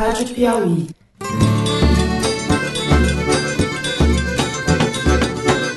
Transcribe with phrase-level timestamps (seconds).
[0.00, 0.88] Rádio Piauí.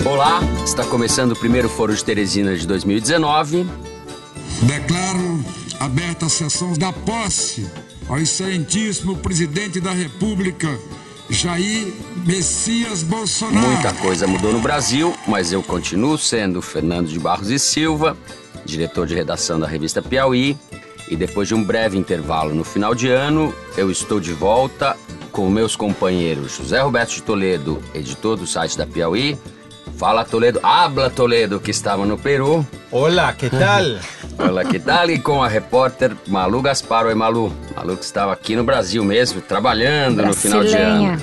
[0.05, 3.67] Olá, está começando o primeiro Foro de Teresina de 2019.
[4.62, 5.44] Declaro
[5.78, 7.70] aberta a sessão da posse
[8.07, 10.69] ao excelentíssimo presidente da República,
[11.29, 11.94] Jair
[12.26, 13.67] Messias Bolsonaro.
[13.67, 18.17] Muita coisa mudou no Brasil, mas eu continuo sendo Fernando de Barros e Silva,
[18.63, 20.58] diretor de redação da revista Piauí.
[21.08, 24.95] E depois de um breve intervalo no final de ano, eu estou de volta
[25.31, 29.38] com meus companheiros José Roberto de Toledo, editor do site da Piauí.
[29.98, 32.66] Fala Toledo, habla Toledo, que estava no Peru.
[32.91, 33.84] Olá, que tal?
[34.50, 35.10] Olá, que tal?
[35.10, 37.05] E com a repórter Malu Gaspar.
[37.05, 37.54] Oi, Malu.
[37.76, 41.22] Malu que estava aqui no Brasil mesmo, trabalhando no final de ano.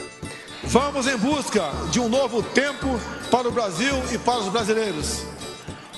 [0.65, 5.25] Vamos em busca de um novo tempo para o Brasil e para os brasileiros.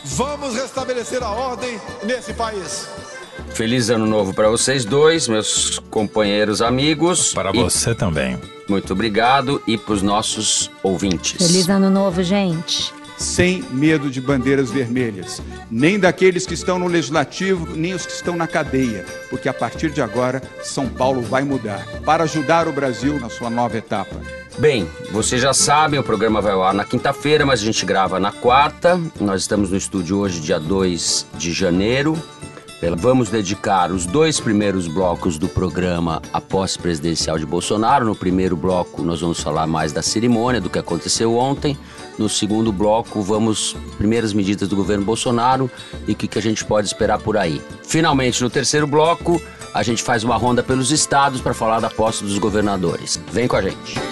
[0.04, 2.88] Vamos restabelecer a ordem nesse país.
[3.54, 7.32] Feliz ano novo para vocês dois, meus companheiros amigos.
[7.34, 8.38] Para E você também.
[8.68, 11.46] Muito obrigado e para os nossos ouvintes.
[11.46, 12.92] Feliz ano novo, gente.
[13.18, 18.34] sem medo de bandeiras vermelhas, nem daqueles que estão no legislativo, nem os que estão
[18.34, 23.20] na cadeia, porque a partir de agora São Paulo vai mudar para ajudar o Brasil
[23.20, 24.16] na sua nova etapa.
[24.58, 28.18] Bem, vocês já sabem, o programa vai ao ar na quinta-feira, mas a gente grava
[28.18, 29.00] na quarta.
[29.20, 32.20] Nós estamos no estúdio hoje, dia 2 de janeiro.
[32.90, 38.04] Vamos dedicar os dois primeiros blocos do programa à posse presidencial de Bolsonaro.
[38.04, 41.78] No primeiro bloco, nós vamos falar mais da cerimônia, do que aconteceu ontem.
[42.18, 45.70] No segundo bloco, vamos primeiras medidas do governo Bolsonaro
[46.08, 47.62] e o que, que a gente pode esperar por aí.
[47.84, 49.40] Finalmente, no terceiro bloco,
[49.72, 53.20] a gente faz uma ronda pelos estados para falar da posse dos governadores.
[53.30, 54.11] Vem com a gente.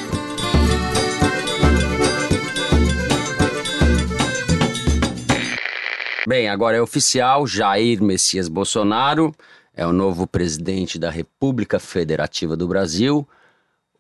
[6.30, 9.34] Bem, agora é oficial, Jair Messias Bolsonaro
[9.74, 13.28] é o novo presidente da República Federativa do Brasil,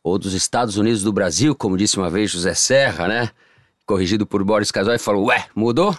[0.00, 3.30] ou dos Estados Unidos do Brasil, como disse uma vez José Serra, né?
[3.84, 5.92] Corrigido por Boris Casoy, falou, ué, mudou?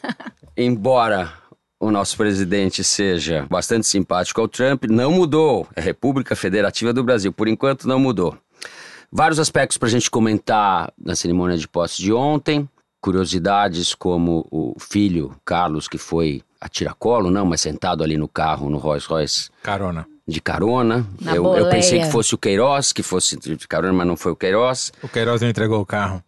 [0.56, 1.30] Embora
[1.78, 5.68] o nosso presidente seja bastante simpático ao Trump, não mudou.
[5.76, 8.34] É República Federativa do Brasil, por enquanto não mudou.
[9.12, 12.66] Vários aspectos para a gente comentar na cerimônia de posse de ontem
[13.06, 18.68] curiosidades como o filho Carlos, que foi a tiracolo, não, mas sentado ali no carro,
[18.68, 20.08] no Rolls Royce, Carona.
[20.26, 21.06] de carona.
[21.20, 24.32] Na Eu, eu pensei que fosse o Queiroz, que fosse de carona, mas não foi
[24.32, 24.92] o Queiroz.
[25.04, 26.20] O Queiroz não entregou o carro.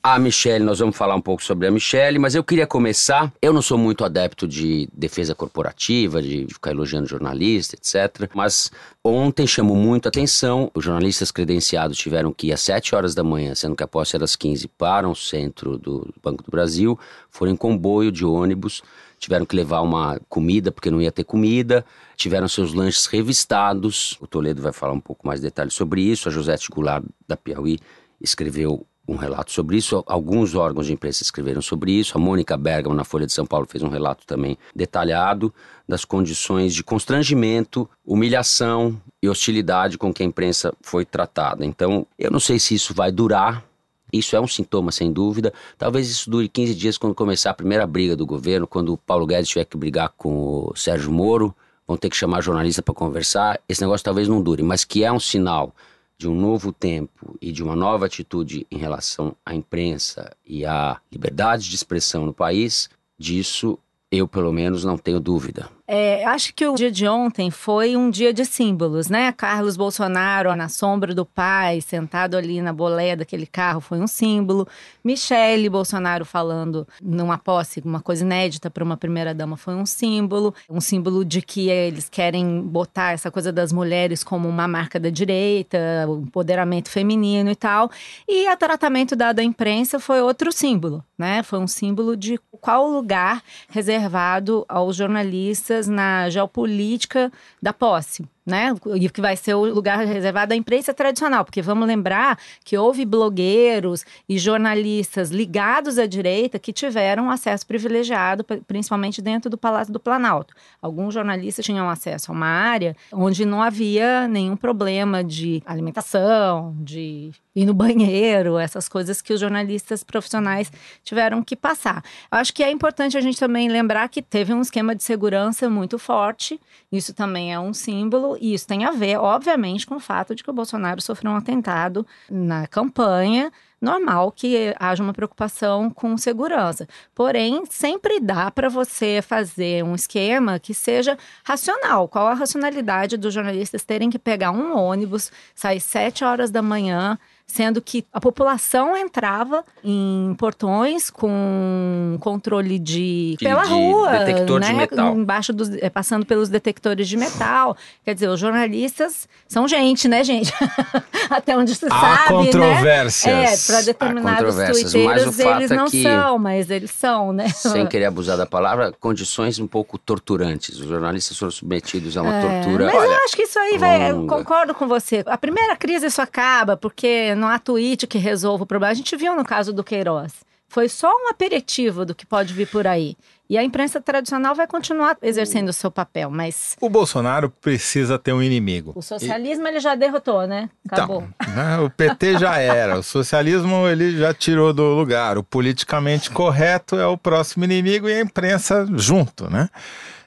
[0.00, 3.32] A Michelle, nós vamos falar um pouco sobre a Michelle, mas eu queria começar.
[3.42, 8.30] Eu não sou muito adepto de defesa corporativa, de ficar elogiando jornalista, etc.
[8.32, 8.70] Mas
[9.02, 10.70] ontem chamou muito a atenção.
[10.72, 14.14] Os jornalistas credenciados tiveram que ir às 7 horas da manhã, sendo que a posse
[14.14, 16.96] era às 15, para o centro do Banco do Brasil.
[17.28, 18.84] Foram em comboio de ônibus,
[19.18, 21.84] tiveram que levar uma comida, porque não ia ter comida.
[22.16, 24.16] Tiveram seus lanches revistados.
[24.20, 26.28] O Toledo vai falar um pouco mais de detalhes sobre isso.
[26.28, 27.80] A Josete Goulart, da Piauí,
[28.20, 30.04] escreveu um relato sobre isso.
[30.06, 32.16] Alguns órgãos de imprensa escreveram sobre isso.
[32.18, 35.52] A Mônica Bergamo, na Folha de São Paulo, fez um relato também detalhado
[35.88, 41.64] das condições de constrangimento, humilhação e hostilidade com que a imprensa foi tratada.
[41.64, 43.64] Então, eu não sei se isso vai durar.
[44.12, 45.52] Isso é um sintoma, sem dúvida.
[45.76, 49.26] Talvez isso dure 15 dias quando começar a primeira briga do governo, quando o Paulo
[49.26, 51.54] Guedes tiver que brigar com o Sérgio Moro,
[51.86, 53.60] vão ter que chamar jornalista para conversar.
[53.68, 55.74] Esse negócio talvez não dure, mas que é um sinal
[56.18, 61.00] de um novo tempo e de uma nova atitude em relação à imprensa e à
[61.12, 63.78] liberdade de expressão no país, disso
[64.10, 65.70] eu, pelo menos, não tenho dúvida.
[65.90, 69.32] É, acho que o dia de ontem foi um dia de símbolos, né?
[69.32, 74.68] Carlos Bolsonaro na sombra do pai, sentado ali na boleia daquele carro, foi um símbolo.
[75.02, 80.54] Michele Bolsonaro falando numa posse, uma coisa inédita para uma primeira-dama, foi um símbolo.
[80.68, 85.08] Um símbolo de que eles querem botar essa coisa das mulheres como uma marca da
[85.08, 87.90] direita, o empoderamento feminino e tal.
[88.28, 91.42] E o tratamento dado à imprensa foi outro símbolo, né?
[91.42, 97.30] Foi um símbolo de qual lugar reservado aos jornalistas na geopolítica
[97.62, 98.24] da posse.
[98.48, 98.74] Né?
[98.94, 103.04] E que vai ser o lugar reservado à imprensa tradicional, porque vamos lembrar que houve
[103.04, 110.00] blogueiros e jornalistas ligados à direita que tiveram acesso privilegiado, principalmente dentro do Palácio do
[110.00, 110.54] Planalto.
[110.80, 117.30] Alguns jornalistas tinham acesso a uma área onde não havia nenhum problema de alimentação, de
[117.54, 120.72] ir no banheiro, essas coisas que os jornalistas profissionais
[121.02, 122.02] tiveram que passar.
[122.30, 125.98] Acho que é importante a gente também lembrar que teve um esquema de segurança muito
[125.98, 126.58] forte,
[126.90, 130.42] isso também é um símbolo, e isso tem a ver, obviamente, com o fato de
[130.42, 136.88] que o Bolsonaro sofreu um atentado na campanha, normal que haja uma preocupação com segurança.
[137.14, 142.08] Porém, sempre dá para você fazer um esquema que seja racional.
[142.08, 147.18] Qual a racionalidade dos jornalistas terem que pegar um ônibus, sair sete horas da manhã,
[147.50, 154.60] sendo que a população entrava em portões com controle de, De- pela de rua, detector
[154.60, 154.74] de né?
[154.74, 155.16] metal.
[155.16, 157.74] Embaixo dos, eh, passando pelos detectores de metal.
[158.04, 160.52] Quer dizer, os jornalistas são gente, né, gente?
[161.30, 163.34] Até onde se Há sabe, controvérsias.
[163.34, 163.44] né?
[163.44, 167.48] É, para determinados fato eles é não que- são, mas eles são, né?
[167.48, 170.78] Sem querer abusar da palavra, condições um pouco torturantes.
[170.78, 172.84] Os jornalistas foram submetidos a uma É, tortura.
[172.86, 174.12] Mas eu acho que isso aí vai.
[174.26, 175.22] Concordo com você.
[175.26, 178.90] A primeira crise isso acaba, porque não há tweet que resolva o problema.
[178.90, 180.32] A gente viu no caso do Queiroz.
[180.70, 183.16] Foi só um aperitivo do que pode vir por aí.
[183.48, 188.34] E a imprensa tradicional vai continuar exercendo o seu papel, mas O Bolsonaro precisa ter
[188.34, 188.92] um inimigo.
[188.94, 190.68] o socialismo ele já derrotou, né?
[190.86, 191.26] Acabou.
[191.40, 196.30] Então, né, o PT já era, o socialismo ele já tirou do lugar, o politicamente
[196.30, 199.70] correto é o próximo inimigo e a imprensa junto, né?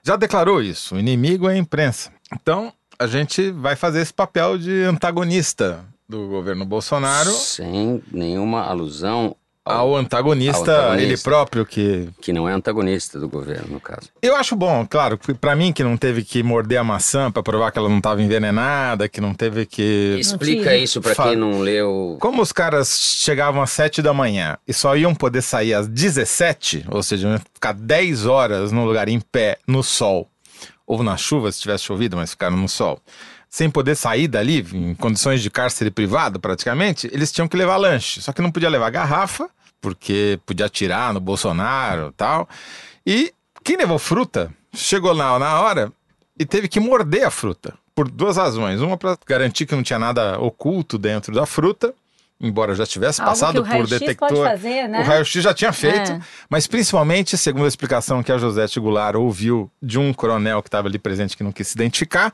[0.01, 2.11] Já declarou isso, o inimigo é a imprensa.
[2.33, 9.35] Então, a gente vai fazer esse papel de antagonista do governo Bolsonaro Sem nenhuma alusão
[9.63, 11.03] ao antagonista, Ao antagonista.
[11.13, 14.09] ele próprio que que não é antagonista do governo, no caso.
[14.21, 17.71] Eu acho bom, claro, pra mim que não teve que morder a maçã pra provar
[17.71, 21.59] que ela não estava envenenada, que não teve que Explica isso para Fa- quem não
[21.59, 22.17] leu.
[22.19, 26.85] Como os caras chegavam às 7 da manhã e só iam poder sair às 17,
[26.89, 30.27] ou seja, iam ficar 10 horas no lugar em pé, no sol,
[30.87, 32.99] ou na chuva, se tivesse chovido, mas ficaram no sol,
[33.53, 38.21] sem poder sair dali, em condições de cárcere privado praticamente, eles tinham que levar lanche.
[38.21, 39.49] Só que não podia levar garrafa,
[39.81, 42.47] porque podia atirar no Bolsonaro e tal.
[43.05, 45.91] E quem levou fruta chegou lá na hora
[46.39, 47.73] e teve que morder a fruta.
[47.93, 48.79] Por duas razões.
[48.79, 51.93] Uma para garantir que não tinha nada oculto dentro da fruta,
[52.39, 54.47] embora já tivesse Algo passado por detector.
[54.47, 55.01] fazer, né?
[55.01, 56.21] O raio-x já tinha feito, É.
[56.49, 60.87] mas principalmente, segundo a explicação que a Josete Goulart ouviu de um coronel que estava
[60.87, 62.33] ali presente que não quis se identificar,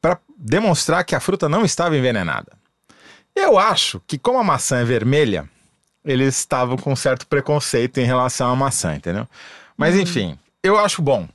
[0.00, 2.52] para demonstrar que a fruta não estava envenenada.
[3.34, 5.48] Eu acho que, como a maçã é vermelha,
[6.04, 9.28] eles estavam com certo preconceito em relação à maçã, entendeu?
[9.76, 10.00] Mas Uhum.
[10.02, 11.28] enfim, eu acho bom,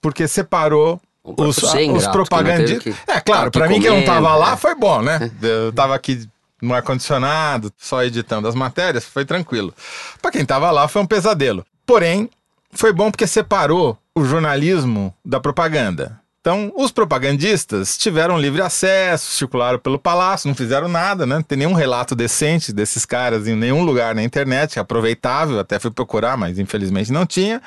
[0.00, 2.82] porque separou os, os não propagandistas.
[2.94, 4.56] que- É claro, que para mim que não tava lá é.
[4.56, 5.30] foi bom, né?
[5.42, 6.28] Eu tava aqui
[6.60, 9.72] no ar-condicionado, só editando as matérias, foi tranquilo.
[10.20, 11.64] Para quem tava lá foi um pesadelo.
[11.86, 12.28] Porém,
[12.72, 16.20] foi bom porque separou o jornalismo da propaganda.
[16.48, 21.34] Então, os propagandistas tiveram livre acesso, circularam pelo palácio, não fizeram nada, né?
[21.34, 25.90] Não tem nenhum relato decente desses caras em nenhum lugar na internet, aproveitável, até fui
[25.90, 27.60] procurar, mas infelizmente não tinha.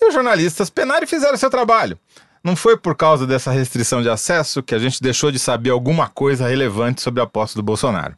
[0.00, 1.98] E os jornalistas penaram e fizeram seu trabalho.
[2.42, 6.08] Não foi por causa dessa restrição de acesso que a gente deixou de saber alguma
[6.08, 8.14] coisa relevante sobre a posse do Bolsonaro.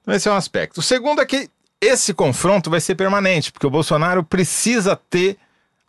[0.00, 0.78] Então, esse é um aspecto.
[0.78, 1.50] O segundo é que
[1.80, 5.36] esse confronto vai ser permanente, porque o Bolsonaro precisa ter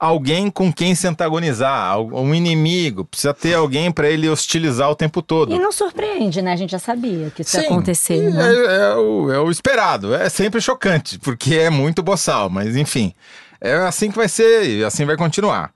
[0.02, 5.22] alguém com quem se antagonizar, um inimigo, precisa ter alguém para ele hostilizar o tempo
[5.22, 5.54] todo.
[5.54, 6.54] E não surpreende, né?
[6.54, 8.52] A gente já sabia que isso ia Sim, acontecer, e né?
[8.52, 10.16] É, é o, é o esperado.
[10.16, 13.14] É sempre chocante, porque é muito boçal, mas enfim.
[13.62, 15.72] É assim que vai ser e assim vai continuar.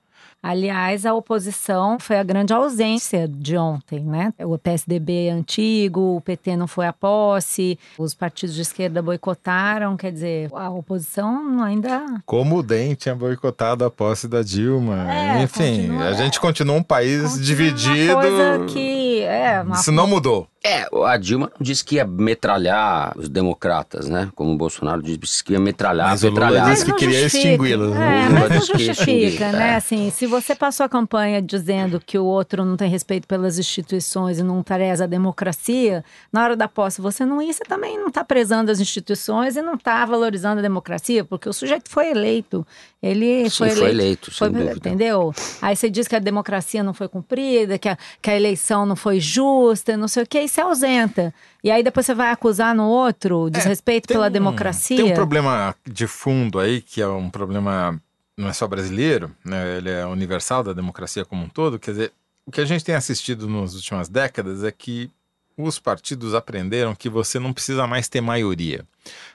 [0.48, 4.32] Aliás, a oposição foi a grande ausência de ontem, né?
[4.42, 9.98] O PSDB é antigo, o PT não foi à posse, os partidos de esquerda boicotaram,
[9.98, 12.06] quer dizer, a oposição ainda.
[12.28, 15.12] Como o DEM tinha boicotado a posse da Dilma.
[15.12, 18.14] É, Enfim, continua- a gente continua um país continua dividido.
[18.14, 20.48] Uma coisa que é uma Isso não mudou.
[20.68, 24.30] É, a Dilma não disse que ia metralhar os democratas, né?
[24.36, 26.72] Como o Bolsonaro disse que ia metralhar, Mas o Lula metralhar.
[26.74, 27.96] disse que queria extingui-los.
[27.96, 29.68] É, mas não disse que ia justifica, extinguir, né?
[29.74, 29.75] é.
[29.75, 34.39] Assim, se você passou a campanha dizendo que o outro não tem respeito pelas instituições
[34.39, 38.08] e não preza a democracia, na hora da posse você não ia, você também não
[38.08, 42.66] está prezando as instituições e não está valorizando a democracia, porque o sujeito foi eleito.
[43.04, 43.80] Ele Sim, foi eleito.
[43.82, 44.89] foi eleito, sem foi- dúvida.
[44.89, 45.32] Entendeu?
[45.62, 48.96] Aí você diz que a democracia não foi cumprida, que a, que a eleição não
[48.96, 51.34] foi justa, não sei o que, e se ausenta.
[51.64, 54.98] E aí depois você vai acusar no outro desrespeito Tem pela um- democracia.
[54.98, 58.00] Tem um problema de fundo aí, que é um problema
[58.38, 59.78] não é só brasileiro, né?
[59.78, 61.80] ele é universal da democracia como um todo.
[61.80, 62.12] Quer dizer,
[62.46, 65.10] o que a gente tem assistido nas últimas décadas é que
[65.58, 68.84] os partidos aprenderam que você não precisa mais ter maioria.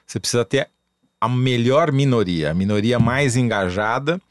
[0.05, 0.69] Você precisa ter
[1.19, 4.21] a melhor minoria, a minoria mais engajada,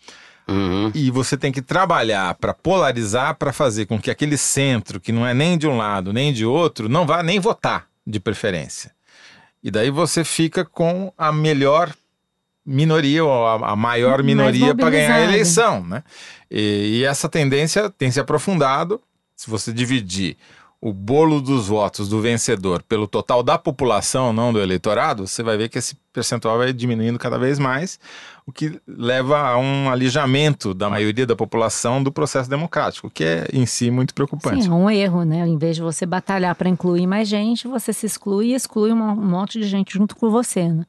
[0.51, 0.91] Uhum.
[0.95, 5.25] e você tem que trabalhar para polarizar, para fazer com que aquele centro, que não
[5.25, 8.91] é nem de um lado nem de outro, não vá nem votar de preferência.
[9.63, 11.95] E daí você fica com a melhor
[12.65, 15.85] minoria, ou a, a maior minoria para ganhar a eleição.
[15.85, 16.03] Né?
[16.51, 19.01] E, e essa tendência tem se aprofundado.
[19.37, 20.37] Se você dividir
[20.83, 25.57] o bolo dos votos do vencedor pelo total da população, não do eleitorado, você vai
[25.59, 28.01] ver que esse percentual vai diminuindo cada vez mais,
[28.47, 33.47] o que leva a um alijamento da maioria da população do processo democrático, que é
[33.53, 34.65] em si muito preocupante.
[34.65, 35.47] Sim, é um erro, né?
[35.47, 38.97] Em vez de você batalhar para incluir mais gente, você se exclui e exclui um
[39.15, 40.87] monte de gente junto com você, né?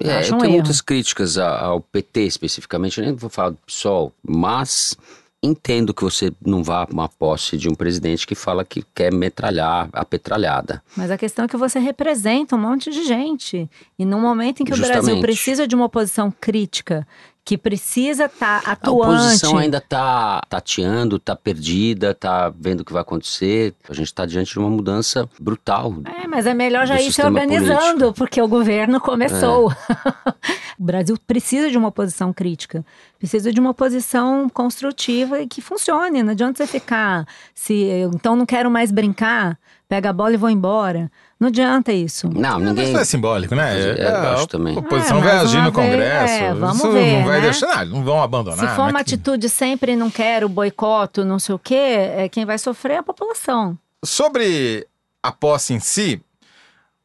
[0.00, 0.58] É, Acho eu um tenho erro.
[0.58, 4.96] muitas críticas ao PT especificamente, eu nem vou falar do PSOL, mas
[5.42, 9.12] entendo que você não vá para uma posse de um presidente que fala que quer
[9.12, 10.82] metralhar a petralhada.
[10.96, 13.70] Mas a questão é que você representa um monte de gente.
[13.98, 15.20] E num momento em que o Brasil Justamente.
[15.20, 17.06] precisa de uma oposição crítica,
[17.48, 19.22] que precisa estar A atuante.
[19.22, 23.74] oposição ainda está tateando, está perdida, está vendo o que vai acontecer.
[23.88, 25.94] A gente está diante de uma mudança brutal.
[26.22, 28.04] É, mas é melhor já ir se organizando, político.
[28.04, 28.12] É.
[28.12, 29.72] porque o governo começou.
[30.78, 32.84] o Brasil precisa de uma oposição crítica,
[33.18, 36.22] precisa de uma oposição construtiva e que funcione.
[36.22, 40.50] Não adianta você ficar, se então não quero mais brincar, pega a bola e vou
[40.50, 41.10] embora.
[41.40, 42.28] Não adianta isso.
[42.28, 42.92] Não, Mas ninguém.
[42.92, 43.80] não é simbólico, né?
[43.80, 44.76] É, eu a acho também.
[44.76, 46.32] A oposição É, vai agir no Congresso.
[46.34, 47.42] é, vamos isso ver, não vai né?
[47.42, 47.86] deixar.
[47.86, 48.58] Não, não vão abandonar.
[48.68, 52.28] Se for é uma que- atitude sempre não quero, boicoto, não sei o quê, é
[52.28, 53.78] quem vai sofrer é a população.
[54.04, 54.86] Sobre
[55.22, 56.20] a posse em si,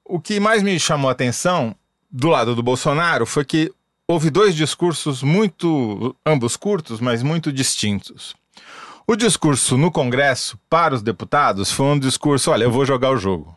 [0.05, 1.75] o que mais me chamou a atenção
[2.11, 3.71] do lado do Bolsonaro foi que
[4.07, 8.35] houve dois discursos muito, ambos curtos, mas muito distintos.
[9.05, 13.17] O discurso no Congresso para os deputados foi um discurso: olha, eu vou jogar o
[13.17, 13.55] jogo.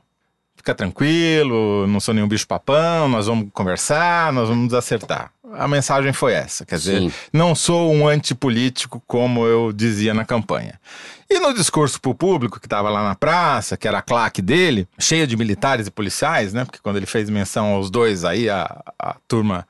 [0.56, 5.30] Fica tranquilo, não sou nenhum bicho-papão, nós vamos conversar, nós vamos acertar.
[5.54, 7.12] A mensagem foi essa, quer dizer, Sim.
[7.32, 10.74] não sou um antipolítico como eu dizia na campanha.
[11.28, 14.40] E no discurso para o público que estava lá na praça, que era a claque
[14.40, 16.64] dele, cheia de militares e policiais, né?
[16.64, 19.66] Porque quando ele fez menção aos dois aí, a, a turma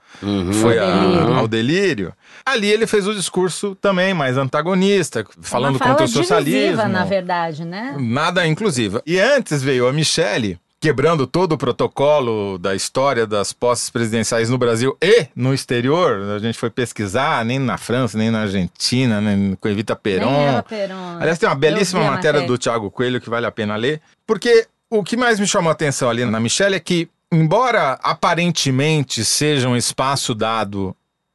[0.61, 1.35] foi Ao a- delírio.
[1.35, 2.13] ao delírio.
[2.45, 6.61] Ali ele fez o discurso também mais antagonista, falando uma fala contra o socialismo.
[6.61, 7.97] divisiva, na verdade, né?
[7.99, 9.03] Nada inclusiva.
[9.07, 14.59] E antes veio a Michelle, quebrando todo o protocolo da história das posses presidenciais no
[14.59, 16.23] Brasil e no exterior.
[16.37, 20.31] A gente foi pesquisar, nem na França, nem na Argentina, nem com Evita Peron.
[20.31, 21.19] Nem ela, Peron.
[21.19, 22.47] Aliás, tem uma belíssima matéria matéria.
[22.47, 25.73] do Tiago Coelho que vale a pena ler, porque o que mais me chamou a
[25.73, 30.95] atenção ali na Michelle é que, embora aparentemente seja um espaço dado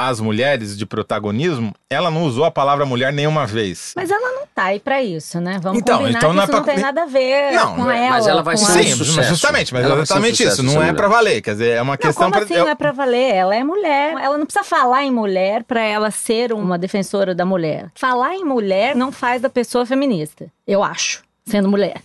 [0.10, 3.94] às mulheres de protagonismo, ela não usou a palavra mulher nenhuma vez.
[3.96, 5.60] Mas ela não tá aí pra isso, né?
[5.62, 7.76] Vamos Então, combinar então que não é isso não pra- tem nada a ver Não,
[7.76, 8.30] com mas ela.
[8.32, 9.18] ela vai ser a- Sim, sucesso.
[9.18, 10.64] mas justamente, mas Ela ser um exatamente sucesso, isso.
[10.64, 10.96] Não é mulher.
[10.96, 13.34] pra valer, quer dizer, é uma Não, questão como pra- assim não é pra valer?
[13.36, 14.14] Ela é mulher.
[14.22, 17.90] Ela não precisa falar em mulher pra ela ser uma defensora da mulher.
[17.96, 22.02] Falar em mulher não faz da pessoa feminista, eu acho, sendo mulher.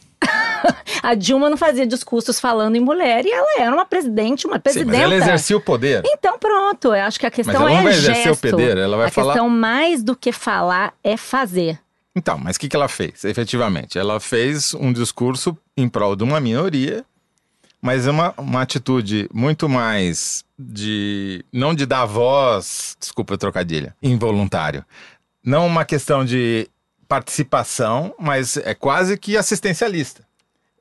[1.03, 4.63] a Dilma não fazia discursos falando em mulher e ela era uma presidente, uma Sim,
[4.63, 4.93] presidenta.
[4.93, 6.03] mas ela exercia o poder.
[6.07, 8.51] Então pronto, eu acho que a questão ela não é vai exercer o gesto.
[8.51, 11.79] poder, ela vai a falar- questão mais do que falar é fazer.
[12.15, 13.25] Então, mas o que, que ela fez?
[13.25, 17.05] Efetivamente, ela fez um discurso em prol de uma minoria,
[17.83, 21.45] mas é uma, uma atitude muito mais de.
[21.53, 24.83] não de dar voz, desculpa o trocadilho, involuntário.
[25.45, 26.67] Não uma questão de
[27.07, 30.26] participação, mas é quase que assistencialista.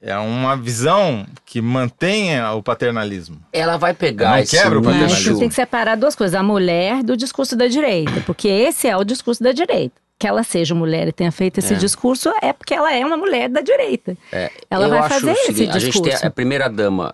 [0.02, 3.40] É uma visão que mantenha o paternalismo.
[3.52, 5.34] Ela vai pegar Não esse quebra o Mas paternalismo.
[5.34, 8.96] você tem que separar duas coisas: a mulher do discurso da direita, porque esse é
[8.96, 9.96] o discurso da direita.
[10.18, 11.78] Que ela seja mulher e tenha feito esse É.
[11.78, 14.16] discurso é porque ela é uma mulher da direita.
[14.70, 16.20] ela Eu vai acho fazer o esse seguinte, A gente discurso.
[16.20, 17.14] tem a primeira dama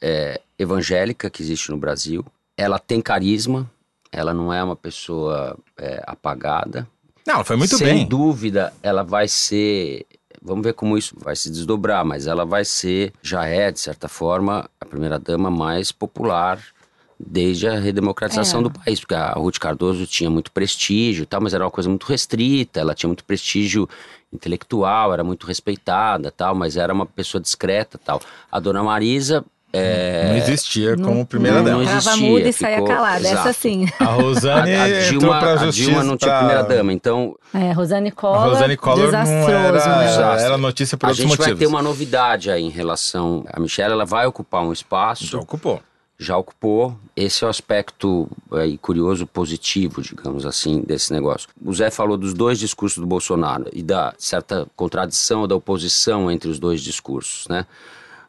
[0.00, 2.24] é, evangélica que existe no Brasil.
[2.56, 3.70] Ela tem carisma.
[4.12, 6.86] Ela não é uma pessoa é, apagada.
[7.26, 8.06] Não, ela foi muito Sem bem.
[8.06, 10.06] dúvida, ela vai ser.
[10.42, 14.08] Vamos ver como isso vai se desdobrar, mas ela vai ser, já é, de certa
[14.08, 16.58] forma, a primeira-dama mais popular
[17.18, 18.62] desde a redemocratização É.
[18.62, 18.98] do país.
[19.00, 22.94] Porque a Ruth Cardoso tinha muito prestígio tal, mas era uma coisa muito restrita, ela
[22.94, 23.86] tinha muito prestígio
[24.32, 28.20] intelectual, era muito respeitada tal, mas era uma pessoa discreta tal.
[28.50, 29.44] A dona Marisa.
[29.72, 31.84] É, Não existia Não- como primeira não, dama.
[31.84, 33.20] não existia, muda e saía ficou- calada.
[33.20, 33.48] exato.
[33.48, 33.86] Essa sim.
[34.00, 35.86] A Rosane a, a entrou Dilma, a justiça.
[35.90, 40.36] Dilma não tinha pra- primeira-dama, então É, Rosane A Collor, Rosane Collor não desastroso, era,
[40.36, 40.42] né?
[40.44, 41.60] Era notícia por a outros gente vai motivos.
[41.60, 43.44] ter uma novidade aí em relação.
[43.52, 45.80] A Michelle ela vai ocupar um espaço, Já ocupou.
[46.18, 46.96] já ocupou.
[47.14, 51.48] Esse é o aspecto aí, curioso, positivo, digamos assim, desse negócio.
[51.64, 56.48] O Zé falou dos dois discursos do Bolsonaro e da certa contradição da oposição entre
[56.50, 57.64] os dois discursos, né?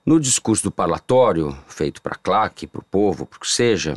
[0.06, 3.96] No discurso do parlatório, feito para a claque, para o povo, para o que seja,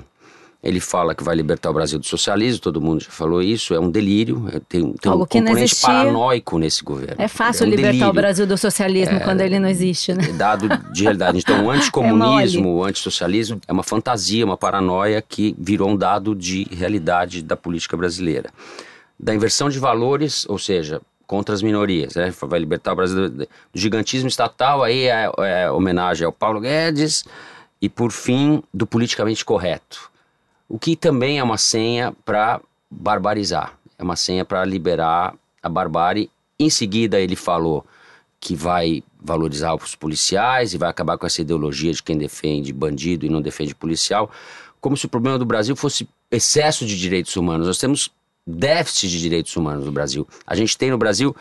[0.62, 3.80] ele fala que vai libertar o Brasil do socialismo, todo mundo já falou isso, é
[3.80, 7.16] um delírio, é- tem, tem um Algo não componente paranoico nesse governo.
[7.18, 8.08] É fácil um libertar delírio.
[8.08, 10.24] o Brasil do socialismo quando ele não existe, né?
[10.28, 11.38] É dado de realidade.
[11.38, 16.64] Então, o anticomunismo, o antissocialismo é uma fantasia, uma paranoia que virou um dado de
[16.70, 18.48] realidade da política brasileira.
[19.20, 21.00] Da inversão de valores, ou seja,
[21.34, 22.32] contra as minorias, né?
[22.42, 27.24] Vai libertar o Brasil do, gigantismo estatal, aí é, é homenagem ao Paulo Guedes
[27.82, 30.12] e por fim do politicamente correto.
[30.68, 36.30] O que também é uma senha para barbarizar, é uma senha para liberar a barbárie.
[36.56, 37.84] Em seguida ele falou
[38.38, 43.26] que vai valorizar os policiais e vai acabar com essa ideologia de quem defende bandido
[43.26, 44.30] e não defende policial,
[44.80, 47.66] como se o problema do Brasil fosse excesso de direitos humanos.
[47.66, 48.08] Nós temos
[48.46, 50.26] déficit de direitos humanos no Brasil.
[50.46, 51.34] A gente tem no Brasil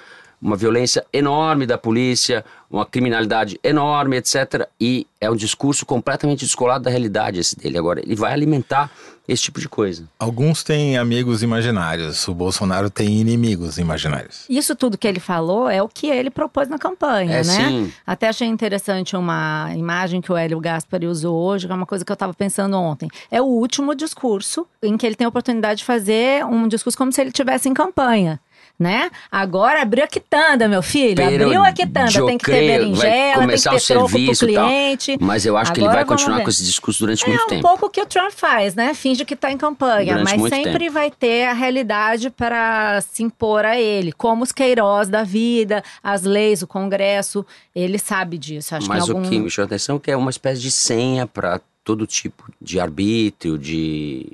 [0.44, 4.68] uma violência enorme da polícia, uma criminalidade enorme, etc.
[4.80, 7.78] E é um discurso completamente descolado da realidade esse dele.
[7.78, 8.92] Agora, ele vai alimentar
[9.26, 10.04] esse tipo de coisa.
[10.20, 14.46] Alguns têm amigos imaginários, o Bolsonaro tem inimigos imaginários.
[14.50, 17.44] Isso tudo que ele falou é o que ele propôs na campanha, É, né?
[17.44, 17.94] sim.
[18.06, 22.04] Até achei interessante uma imagem que o Hélio Gaspari usou hoje, que é uma coisa
[22.04, 23.08] que eu estava pensando ontem.
[23.32, 27.14] É o último discurso em que ele tem a oportunidade de fazer um discurso como
[27.14, 28.42] se ele estivesse em campanha.
[28.80, 29.12] Né?
[29.32, 31.15] Agora abriu a quitanda, meu filho.
[31.15, 32.25] Pero abriu a quitanda.
[32.25, 34.68] Tem que ter berinjela, tem que ter o troco pro tal.
[34.68, 35.18] cliente.
[35.22, 36.44] Mas eu acho que ele Agora vai continuar ver.
[36.44, 37.62] com esse discurso durante É muito um tempo.
[37.62, 38.94] pouco o que o Trump faz, né?
[38.96, 40.92] Finge que está em campanha, Durante mas sempre tempo.
[40.92, 46.24] vai ter a realidade para se impor a ele, como os Queiroz da vida, as
[46.24, 48.75] leis, o Congresso, ele sabe disso.
[48.75, 49.25] Acho Mas que algum...
[49.25, 52.51] o que me chama atenção é que é uma espécie de senha para todo tipo
[52.60, 54.25] de arbítrio, de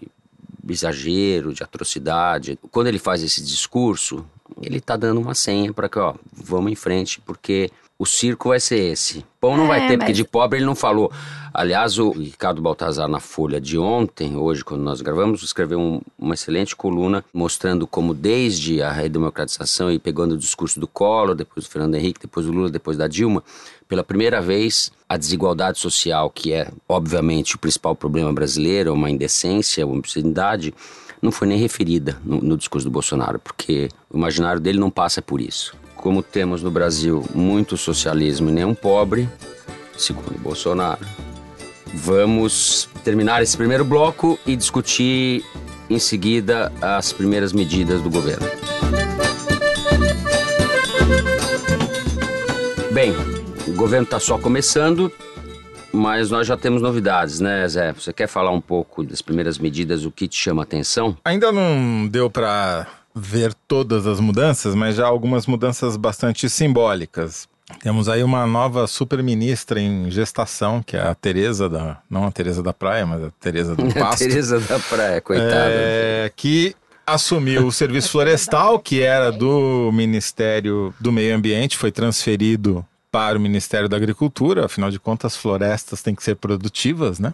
[0.72, 2.58] exagero, de atrocidade.
[2.72, 4.26] Quando ele faz esse discurso,
[4.62, 8.62] ele está dando uma senha para que, ó, vamos em frente, porque o circo vai
[8.62, 9.25] ser esse.
[9.41, 11.12] Pão não É, vai ter, porque mas- de pobre ele não falou.
[11.53, 16.34] Aliás, o Ricardo Baltazar, na Folha de ontem, hoje, quando nós gravamos, escreveu um- uma
[16.34, 21.70] excelente coluna mostrando como, desde a redemocratização e pegando o discurso do Collor, depois do
[21.72, 23.44] Fernando Henrique, depois do Lula, depois da Dilma,
[23.88, 29.86] pela primeira vez, a desigualdade social, que é, obviamente, o principal problema brasileiro, uma indecência,
[29.86, 30.74] uma obscenidade,
[31.22, 35.22] não foi nem referida no, no discurso do Bolsonaro, porque o imaginário dele não passa
[35.22, 35.75] por isso.
[36.00, 39.27] Como temos no Brasil muito socialismo e nenhum pobre,
[39.98, 41.06] segundo Bolsonaro,
[41.94, 45.44] vamos terminar esse primeiro bloco e discutir
[45.89, 48.48] em seguida as primeiras medidas do governo.
[52.94, 53.13] Bem,
[53.68, 55.12] o governo está só começando,
[55.91, 57.91] mas nós já temos novidades, né, Zé?
[57.91, 61.18] Você quer falar um pouco das primeiras medidas, o que te chama a atenção?
[61.25, 67.48] Ainda não deu para ver todas as mudanças, mas já algumas mudanças bastante simbólicas.
[67.81, 71.98] Temos aí uma nova super-ministra em gestação, que é a Tereza da.
[72.09, 74.19] Não a Tereza da Praia, mas a Tereza do Pasto.
[74.19, 75.69] Tereza da Praia, coitada.
[75.69, 82.85] É, que assumiu o serviço florestal, que era do Ministério do Meio Ambiente, foi transferido
[83.11, 87.33] para o Ministério da Agricultura, afinal de contas, florestas têm que ser produtivas, né?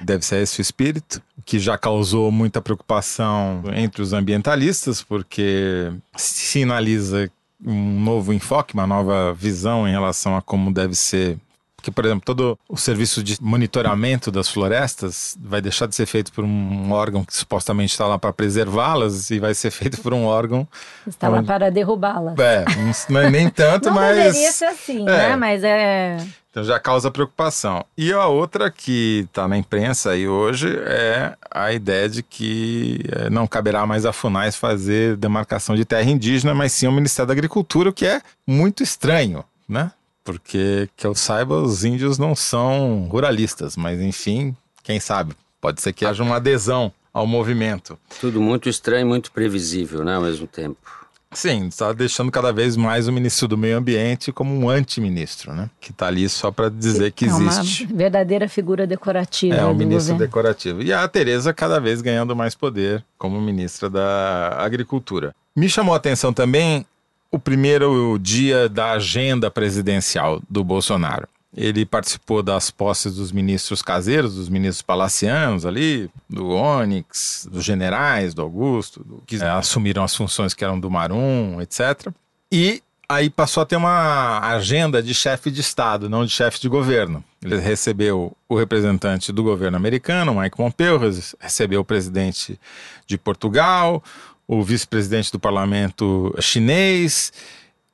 [0.00, 7.30] Deve ser esse o espírito, que já causou muita preocupação entre os ambientalistas, porque sinaliza
[7.64, 11.36] um novo enfoque, uma nova visão em relação a como deve ser
[11.76, 16.32] porque, por exemplo, todo o serviço de monitoramento das florestas vai deixar de ser feito
[16.32, 20.24] por um órgão que supostamente está lá para preservá-las e vai ser feito por um
[20.24, 20.66] órgão.
[21.06, 22.34] Está lá onde- para derrubá-la.
[22.36, 24.16] É, não- não é nem tanto, Não mas.
[24.16, 25.28] deveria ser assim, É.
[25.28, 25.36] né?
[25.36, 26.16] Mas é...
[26.58, 27.84] Então já causa preocupação.
[27.96, 33.30] E a outra que está na imprensa aí hoje é a ideia de que eh,
[33.30, 37.32] não caberá mais a FUNAIS fazer demarcação de terra indígena, mas sim o Ministério da
[37.32, 39.92] Agricultura, o que é muito estranho, né?
[40.24, 45.92] Porque, que eu saiba, os índios não são ruralistas, mas enfim, quem sabe, pode ser
[45.92, 47.96] que haja uma adesão ao movimento.
[48.20, 51.07] Tudo muito estranho e muito previsível, né, ao mesmo tempo.
[51.32, 55.68] Sim, está deixando cada vez mais o ministro do Meio Ambiente como um antiministro, né?
[55.80, 57.84] Que está ali só para dizer que é uma existe.
[57.86, 60.18] verdadeira figura decorativa É, o ministro governo.
[60.18, 60.82] decorativo.
[60.82, 65.34] E a Tereza cada vez ganhando mais poder como ministra da Agricultura.
[65.54, 66.86] Me chamou a atenção também
[67.30, 71.28] o primeiro dia da agenda presidencial do Bolsonaro.
[71.56, 78.34] Ele participou das posses dos ministros caseiros, dos ministros palacianos ali, do Onyx, dos generais,
[78.34, 82.08] do Augusto, do- que eh, assumiram as funções que eram do Marum, etc.
[82.52, 86.68] E aí passou a ter uma agenda de chefe de Estado, não de chefe de
[86.68, 87.24] governo.
[87.42, 90.98] Ele recebeu o representante do governo americano, Mike Pompeo,
[91.40, 92.60] recebeu o presidente
[93.06, 94.02] de Portugal,
[94.46, 97.32] o vice-presidente do parlamento chinês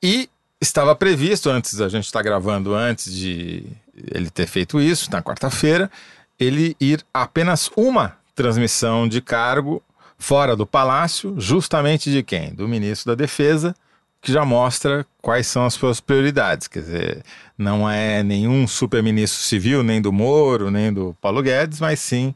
[0.03, 0.29] e
[0.67, 3.63] estava previsto, antes, a gente está gravando antes de
[4.11, 5.89] ele ter feito isso, na quarta-feira,
[6.39, 9.81] ele ir apenas uma transmissão de cargo
[10.17, 12.53] fora do palácio, justamente de quem?
[12.53, 13.75] Do ministro da Defesa,
[14.21, 16.67] que já mostra quais são as suas prioridades.
[16.67, 17.23] Quer dizer,
[17.57, 22.33] não é nenhum super-ministro civil, nem do Moro, nem do Paulo Guedes, mas sim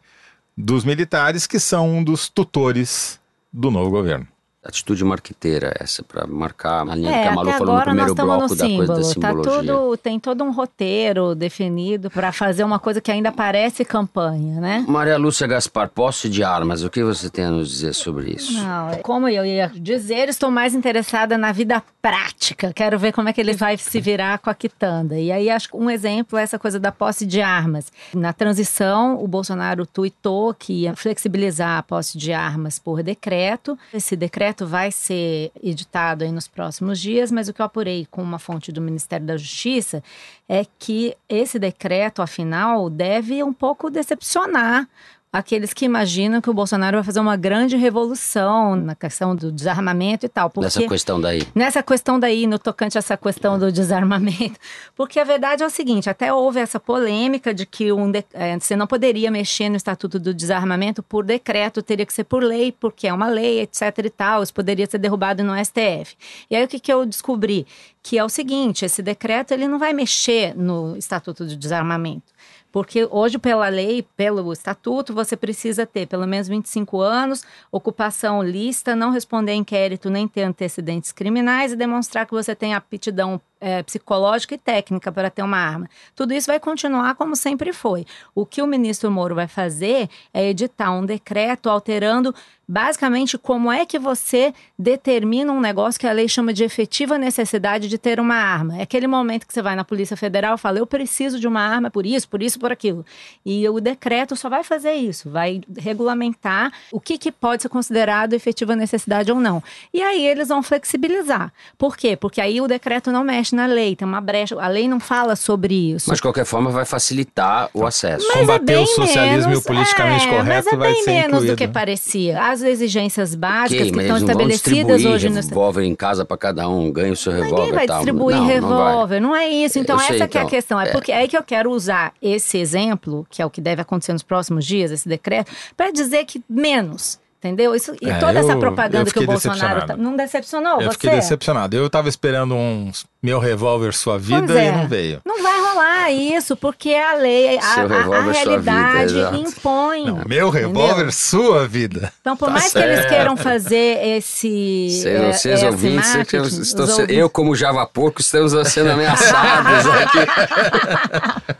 [0.55, 3.19] dos militares, que são um dos tutores
[3.51, 4.27] do novo governo.
[4.61, 8.33] Atitude marqueteira essa, para marcar a linha É, que a Malu falou no primeiro estamos
[8.33, 9.41] no bloco da coisa da símbolo.
[9.41, 9.73] Tá simbologia.
[9.73, 14.83] tudo, tem todo um roteiro definido para fazer uma coisa que ainda parece campanha, né?
[14.85, 18.51] Maria Lúcia Gaspar, posse de armas, o que você tem a nos dizer sobre isso?
[18.61, 22.73] Não, é- como eu ia dizer, estou mais interessada na vida prática.
[22.73, 25.17] Quero ver como é que ele vai se virar com a quitanda.
[25.17, 27.91] E aí, acho que um exemplo é essa coisa da posse de armas.
[28.13, 33.77] Na transição, o Bolsonaro tuitou que ia flexibilizar a posse de armas por decreto.
[33.93, 38.21] Esse decreto vai ser editado aí nos próximos dias, mas o que eu apurei com
[38.21, 40.03] uma fonte do Ministério da Justiça
[40.47, 44.87] é que esse decreto, afinal, deve um pouco decepcionar
[45.31, 50.25] aqueles que imaginam que o Bolsonaro vai fazer uma grande revolução na questão do desarmamento
[50.25, 50.51] e tal.
[50.55, 51.43] Nessa questão daí.
[51.53, 54.59] Nessa questão daí, no tocante a essa questão do desarmamento.
[54.95, 58.57] Porque a verdade é o seguinte: até houve essa polêmica de que um de- eh,
[58.59, 62.71] você não poderia mexer no Estatuto do Desarmamento por decreto, teria que ser por lei,
[62.71, 64.41] porque é uma lei, etc e tal.
[64.43, 66.15] Isso poderia ser derrubado no STF.
[66.49, 67.67] E aí o que, que eu descobri?
[68.01, 72.33] Que é o seguinte: esse decreto ele não vai mexer no Estatuto do Desarmamento.
[72.71, 78.95] Porque hoje, pela lei, pelo estatuto, você precisa ter pelo menos 25 anos, ocupação lista,
[78.95, 84.55] não responder inquérito nem ter antecedentes criminais e demonstrar que você tem aptidão eh, psicológica
[84.55, 85.89] e técnica para ter uma arma.
[86.15, 88.05] Tudo isso vai continuar como sempre foi.
[88.33, 92.33] O que o ministro Moro vai fazer é editar um decreto alterando
[92.69, 97.89] basicamente como é que você determina um negócio que a lei chama de efetiva necessidade
[97.89, 98.77] de ter uma arma.
[98.77, 101.61] É aquele momento que você vai na Polícia Federal e fala: eu preciso de uma
[101.61, 103.03] arma por isso, por isso, por aquilo.
[103.43, 108.33] E o decreto só vai fazer isso, vai regulamentar o que, que pode ser considerado
[108.33, 109.63] efetiva necessidade ou não.
[109.91, 111.51] E aí eles vão flexibilizar.
[111.75, 112.15] Por quê?
[112.15, 115.35] Porque aí o decreto não mexe na lei, tem uma brecha, a lei não fala
[115.35, 116.05] sobre isso.
[116.09, 118.25] Mas de qualquer forma vai facilitar o acesso.
[118.27, 121.03] Mas Combater é bem o socialismo e o politicamente é, correto mas é vai bem
[121.03, 121.55] ser menos do incluído.
[121.57, 122.41] que parecia.
[122.43, 126.37] As exigências básicas Ok, que estão não estabelecidas distribuir hoje no revólver em casa para
[126.37, 127.97] cada um, ganha o seu revólver Ninguém vai tal.
[127.97, 128.55] distribuir não, não vai.
[128.55, 129.79] revólver, não, é isso.
[129.79, 130.49] Então, Eu sei, essa que é a então.
[130.49, 130.79] questão.
[130.81, 130.91] É, É.
[130.91, 134.13] porque é aí que eu quero usar esse exemplo, que é o que deve acontecer
[134.13, 137.19] nos próximos dias, esse decreto, para dizer que menos.
[137.41, 137.73] Entendeu?
[137.73, 139.85] Isso, e É, toda essa eu- propaganda eu que o Bolsonaro.
[139.87, 140.91] Tá, não decepcionou Eu você?
[140.91, 141.73] fiquei decepcionado.
[141.73, 144.67] Eu tava esperando um meu revólver sua vida é.
[144.67, 145.21] e não veio.
[145.25, 147.85] Não vai rolar isso, porque a lei, a, a- a
[148.21, 149.35] vida, realidade exato.
[149.35, 150.05] impõe.
[150.05, 150.49] Não, meu entendeu?
[150.49, 152.11] revólver, sua vida.
[152.21, 153.09] Então, por Tá mais que eles certo.
[153.09, 154.87] queiram fazer esse.
[154.89, 158.91] Vocês, é, vocês esse ouvintes, é os se- ouvintes- eu, como Java Porco, estamos sendo
[158.91, 161.59] ameaçados aqui.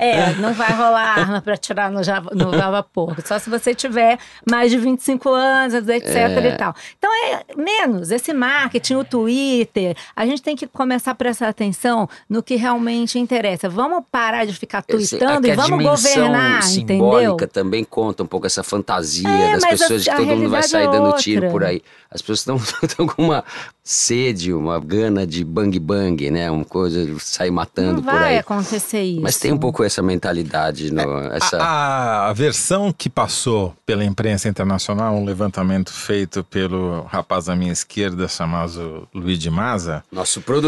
[0.00, 3.20] É, não vai rolar arma para tirar no Java, no Java Porco.
[3.26, 4.18] Só se você tiver
[4.50, 6.48] mais de 25 anos, etc É.
[6.48, 6.74] e tal.
[6.96, 9.94] Então é menos esse marketing, o Twitter.
[10.16, 13.68] A gente tem que começar a prestar atenção no que realmente interessa.
[13.68, 17.48] Vamos parar de ficar tweetando É e que a vamos dimensão governar, simbólica entendeu?
[17.48, 20.60] também conta um pouco essa fantasia É, das pessoas a- de que todo mundo vai
[20.62, 21.82] realidade sair é dando tiro por aí.
[22.10, 23.44] As pessoas estão, com uma
[23.84, 26.50] sede, uma gana de bang bang, né?
[26.50, 28.38] Uma coisa de sair matando Não por vai aí.
[28.38, 29.20] acontecer isso.
[29.20, 31.58] Mas tem um pouco essa mentalidade, no, essa...
[31.58, 37.72] A, a versão que passou pela imprensa internacional, um levantamento feito pelo rapaz à minha
[37.72, 40.67] esquerda, chamado Luiz de Maza, Nosso produtor,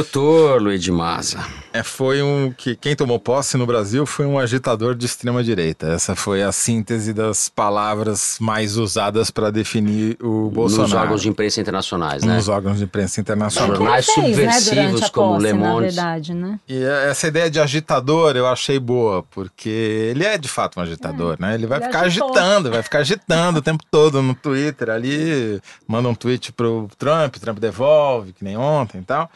[0.58, 1.44] Luiz de Maza.
[1.72, 5.86] é, foi um que quem tomou posse no Brasil foi um agitador de extrema direita.
[5.88, 10.88] Essa foi a síntese das palavras mais usadas para definir o Bolsonaro.
[10.90, 12.34] Nos órgãos de imprensa internacionais, né?
[12.36, 15.58] Nos órgãos de imprensa É ele jornais fez, né, subversivos a como posse, Le na
[15.58, 15.86] Monde.
[15.86, 16.58] verdade, né?
[16.68, 21.36] E essa ideia de agitador eu achei boa, porque ele é de fato um agitador,
[21.38, 21.54] né?
[21.54, 22.30] Ele vai ele ficar agitou.
[22.30, 27.36] agitando, vai ficar agitando o tempo todo no Twitter ali, manda um tweet pro Trump,
[27.36, 29.30] Trump devolve, que nem ontem e tal.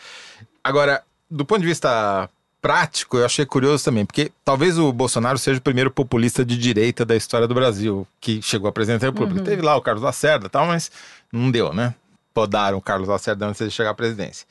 [0.65, 2.29] Agora, do ponto de vista
[2.63, 7.05] prático, eu achei curioso também, porque talvez o Bolsonaro seja o primeiro populista de direita
[7.05, 9.43] da história do Brasil que chegou a presidente da República.
[9.43, 10.91] Teve lá o Carlos Lacerda e tal, mas
[11.31, 11.95] não deu, né?
[12.33, 14.47] Podaram o Carlos Lacerda antes de chegar à presidência.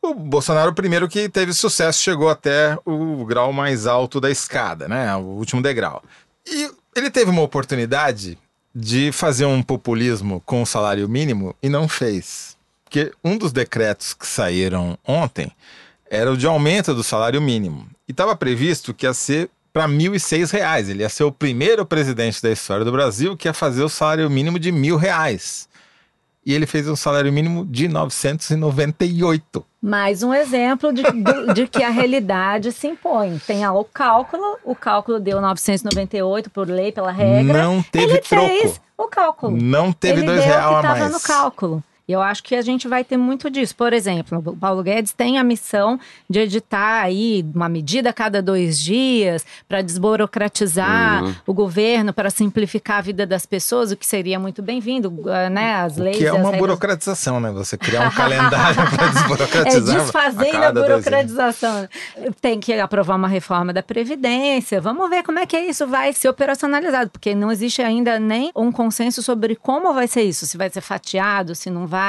[0.00, 4.86] O Bolsonaro, o primeiro que teve sucesso, chegou até o grau mais alto da escada,
[4.86, 5.14] né?
[5.16, 6.00] O último degrau.
[6.46, 8.38] E ele teve uma oportunidade
[8.72, 12.56] de fazer um populismo com o salário mínimo e não fez.
[12.92, 15.50] Porque um dos decretos que saíram ontem
[16.10, 17.86] era o de aumento do salário mínimo.
[18.06, 20.90] E estava previsto que ia ser para 1.006 reais.
[20.90, 24.28] Ele ia ser o primeiro presidente da história do Brasil que ia fazer o salário
[24.28, 25.66] mínimo de mil reais.
[26.44, 29.64] E ele fez um salário mínimo de 998.
[29.80, 33.38] Mais um exemplo de, do- de que a realidade se impõe.
[33.46, 37.62] Tem o cálculo, o cálculo deu 998 por lei, pela regra.
[37.62, 38.46] Não teve Ele troco.
[38.48, 39.56] fez o cálculo.
[39.56, 41.12] Não teve Ele dois real o a que estava mais.
[41.14, 41.82] no cálculo.
[42.12, 43.74] Eu acho que a gente vai ter muito disso.
[43.74, 45.98] Por exemplo, o Paulo Guedes tem a missão
[46.28, 51.34] de editar aí uma medida a cada dois dias para desburocratizar Uhum.
[51.46, 55.10] o governo, para simplificar a vida das pessoas, o que seria muito bem-vindo,
[55.50, 55.74] né?
[55.76, 56.16] As leis.
[56.16, 57.50] Que é uma regras- burocratização, né?
[57.52, 60.00] Você criar um calendário para É desburocratizar.
[60.00, 60.82] desfazendo a, anos.
[60.82, 61.88] burocratização.
[62.40, 64.80] Tem que aprovar uma reforma da Previdência.
[64.80, 68.70] Vamos ver como é que isso vai ser operacionalizado, porque não existe ainda nem um
[68.72, 72.01] consenso sobre como vai ser isso, se vai ser fatiado, se não vai.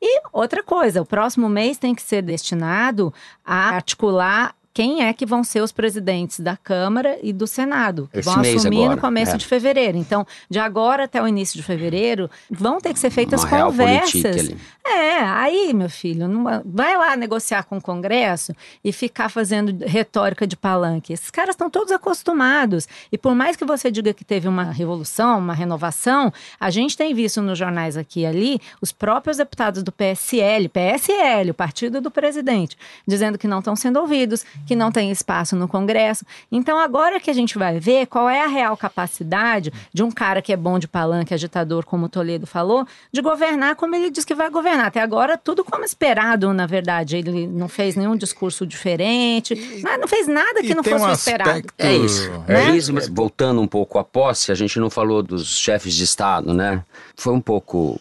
[0.00, 3.12] E outra coisa, o próximo mês tem que ser destinado
[3.44, 8.20] a articular quem é que vão ser os presidentes da Câmara e do Senado, que
[8.20, 9.36] Esse vão assumir agora, no começo é.
[9.36, 9.98] de fevereiro.
[9.98, 14.50] Então, de agora até o início de fevereiro, vão ter que ser feitas Uma conversas.
[14.86, 18.52] É, aí, meu filho, vai- vai lá negociar com o Congresso
[18.82, 21.12] e ficar fazendo retórica de palanque.
[21.12, 22.88] Esses caras estão todos acostumados.
[23.12, 27.14] E por mais que você diga que teve uma revolução, uma renovação, a gente tem
[27.14, 32.10] visto nos jornais aqui e ali os próprios deputados do PSL, PSL, o partido do
[32.10, 36.24] presidente, dizendo que não estão sendo ouvidos, que não tem espaço no Congresso.
[36.52, 40.40] Então, agora que a gente vai ver qual é a real capacidade de um cara
[40.40, 44.24] que é bom de palanque, agitador, como o Toledo falou, de governar como ele diz
[44.24, 44.86] que vai governar.
[44.86, 47.16] Até agora, tudo como esperado, na verdade.
[47.16, 51.10] Ele não fez nenhum discurso diferente, mas não fez nada que E não fosse um
[51.12, 51.50] esperado.
[51.50, 52.30] aspecto- É isso.
[52.46, 52.92] É É isso.
[52.94, 56.84] Mas voltando um pouco à posse, a gente não falou dos chefes de Estado, né?
[57.16, 57.98] Foi um pouco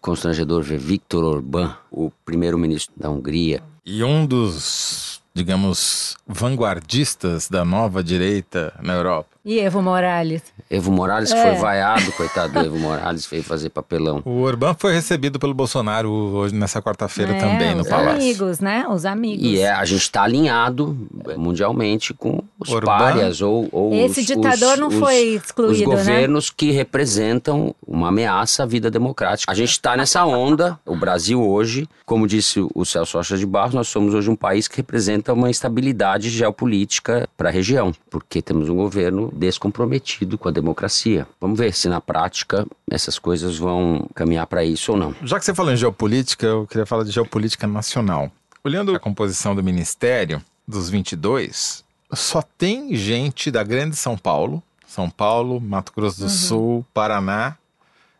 [0.00, 3.62] constrangedor ver Viktor Orbán, o primeiro-ministro da Hungria.
[3.90, 9.37] E um dos, digamos, vanguardistas da nova direita na Europa.
[9.50, 10.42] E Evo Morales?
[10.68, 11.42] Evo Morales, que É.
[11.42, 14.20] foi vaiado, coitado do Evo Morales, veio fazer papelão.
[14.26, 18.10] O Orbán foi recebido pelo Bolsonaro hoje nessa quarta-feira É, também no os Palácio.
[18.20, 18.84] amigos, né?
[18.90, 19.42] Os amigos.
[19.42, 20.94] E é, a gente está alinhado
[21.38, 22.98] mundialmente com os Orbán.
[22.98, 25.96] párias ou, ou Esse os, ditador os- não os- foi Os excluído, né?
[25.96, 29.50] governos que representam uma ameaça à vida democrática.
[29.50, 33.72] A gente está nessa onda, o Brasil hoje, como disse o Celso Rocha de Barros,
[33.74, 38.68] nós somos hoje um país que representa uma instabilidade geopolítica para a região, porque temos
[38.68, 41.26] um governo descomprometido com a democracia.
[41.40, 45.14] Vamos ver se na prática essas coisas vão caminhar para isso ou não.
[45.22, 48.30] Já que você falou em geopolítica, eu queria falar de geopolítica nacional.
[48.64, 55.08] Olhando a composição do ministério, dos 22, só tem gente da Grande São Paulo, São
[55.08, 56.28] Paulo, Mato Grosso do Uhum.
[56.28, 57.56] Sul, Paraná,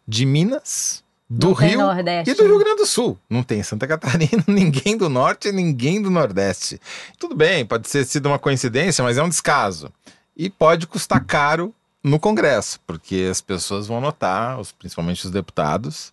[0.06, 2.44] de Minas, do Não Rio Nordeste, e do?
[2.44, 3.18] Rio Grande do Sul.
[3.28, 6.80] Não tem Santa Catarina, ninguém do Norte e ninguém do Nordeste.
[7.18, 9.92] Tudo bem, pode ter sido uma coincidência, mas é um descaso.
[10.38, 16.12] E pode custar caro no Congresso, porque as pessoas vão notar, principalmente os deputados,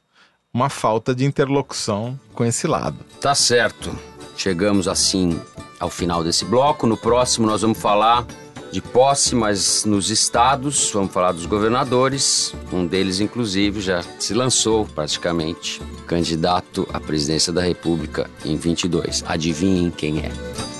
[0.52, 2.98] uma falta de interlocução com esse lado.
[3.22, 3.96] Tá certo.
[4.36, 5.40] Chegamos assim
[5.80, 6.88] ao final desse bloco.
[6.88, 8.26] No próximo nós vamos falar
[8.72, 12.54] de posse, mas nos estados, vamos falar dos governadores.
[12.74, 19.24] Um deles, inclusive, já se lançou praticamente candidato à presidência da República em 22.
[19.28, 20.75] Adivinhem quem é?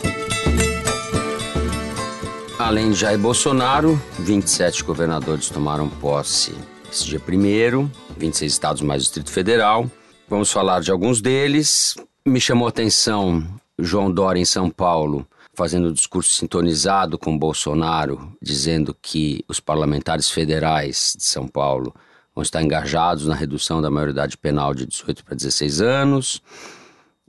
[2.66, 6.52] Além de Jair Bolsonaro, 27 governadores tomaram posse
[6.92, 9.88] esse dia primeiro, 26 estados mais o Distrito Federal.
[10.28, 11.96] Vamos falar de alguns deles.
[12.26, 13.48] Me chamou a atenção
[13.78, 20.32] João Dória em São Paulo, fazendo um discurso sintonizado com Bolsonaro, dizendo que os parlamentares
[20.32, 21.94] federais de São Paulo
[22.34, 26.42] vão estar engajados na redução da maioridade penal de 18 para 16 anos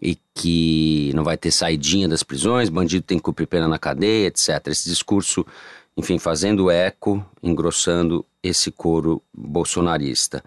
[0.01, 4.27] e que não vai ter saidinha das prisões, bandido tem que cumprir pena na cadeia,
[4.27, 4.67] etc.
[4.67, 5.45] Esse discurso,
[5.97, 10.45] enfim, fazendo eco, engrossando esse coro bolsonarista.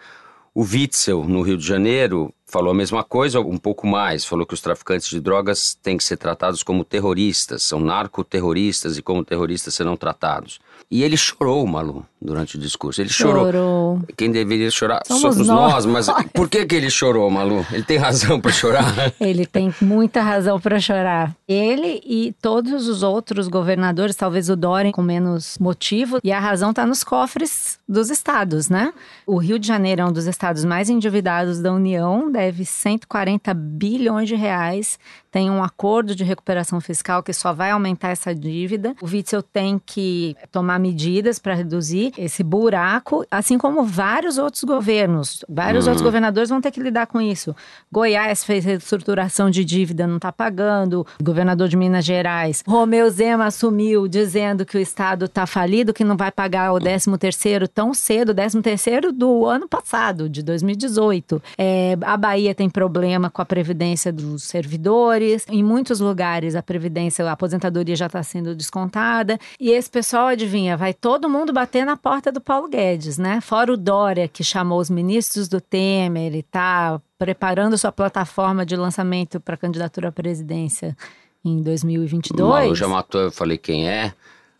[0.54, 4.26] O Witzel, no Rio de Janeiro, falou a mesma coisa, um pouco mais.
[4.26, 9.02] Falou que os traficantes de drogas têm que ser tratados como terroristas, são narcoterroristas e
[9.02, 10.60] como terroristas serão tratados.
[10.92, 13.00] E ele chorou, Malu, durante o discurso.
[13.00, 13.46] Ele chorou.
[13.46, 14.02] Chorou.
[14.18, 15.86] Quem deveria chorar Somos somos nós.
[15.86, 17.64] nós, mas por que, que ele chorou, Malu?
[17.72, 18.90] Ele tem razão para chorar.
[19.22, 21.36] Ele tem muita razão para chorar.
[21.48, 26.72] Ele e todos os outros governadores, talvez o Dória com menos motivo, e a razão
[26.72, 28.92] está nos cofres dos estados, né?
[29.28, 34.30] O Rio de Janeiro é um dos estados mais endividados da União, deve 140 bilhões
[34.30, 34.98] de reais.
[35.32, 38.96] Tem um acordo de recuperação fiscal que só vai aumentar essa dívida.
[39.02, 45.46] O Witzel tem que tomar medidas para reduzir esse buraco, assim como vários outros governos.
[45.48, 47.56] Vários outros governadores vão ter que lidar com isso.
[47.92, 51.06] Goiás fez reestruturação de dívida, não está pagando.
[51.20, 56.04] O governador de Minas Gerais, Romeu Zema, assumiu dizendo que o Estado está falido, que
[56.04, 60.42] não vai pagar o 13 terceiro tão cedo, o 13 terceiro do ano passado, de
[60.42, 61.42] 2018.
[61.58, 65.19] É, a Bahia tem problema com a previdência dos servidores.
[65.50, 69.38] Em muitos lugares, a previdência, a aposentadoria já está sendo descontada.
[69.60, 73.42] E esse pessoal, adivinha, vai todo mundo bater na porta do Paulo Guedes, né?
[73.42, 78.76] Fora o Dória, que chamou os ministros do Temer e tá preparando sua plataforma de
[78.76, 80.96] lançamento para candidatura à presidência
[81.44, 82.40] em 2022.
[82.48, 84.14] O Malu já matou, eu falei quem é.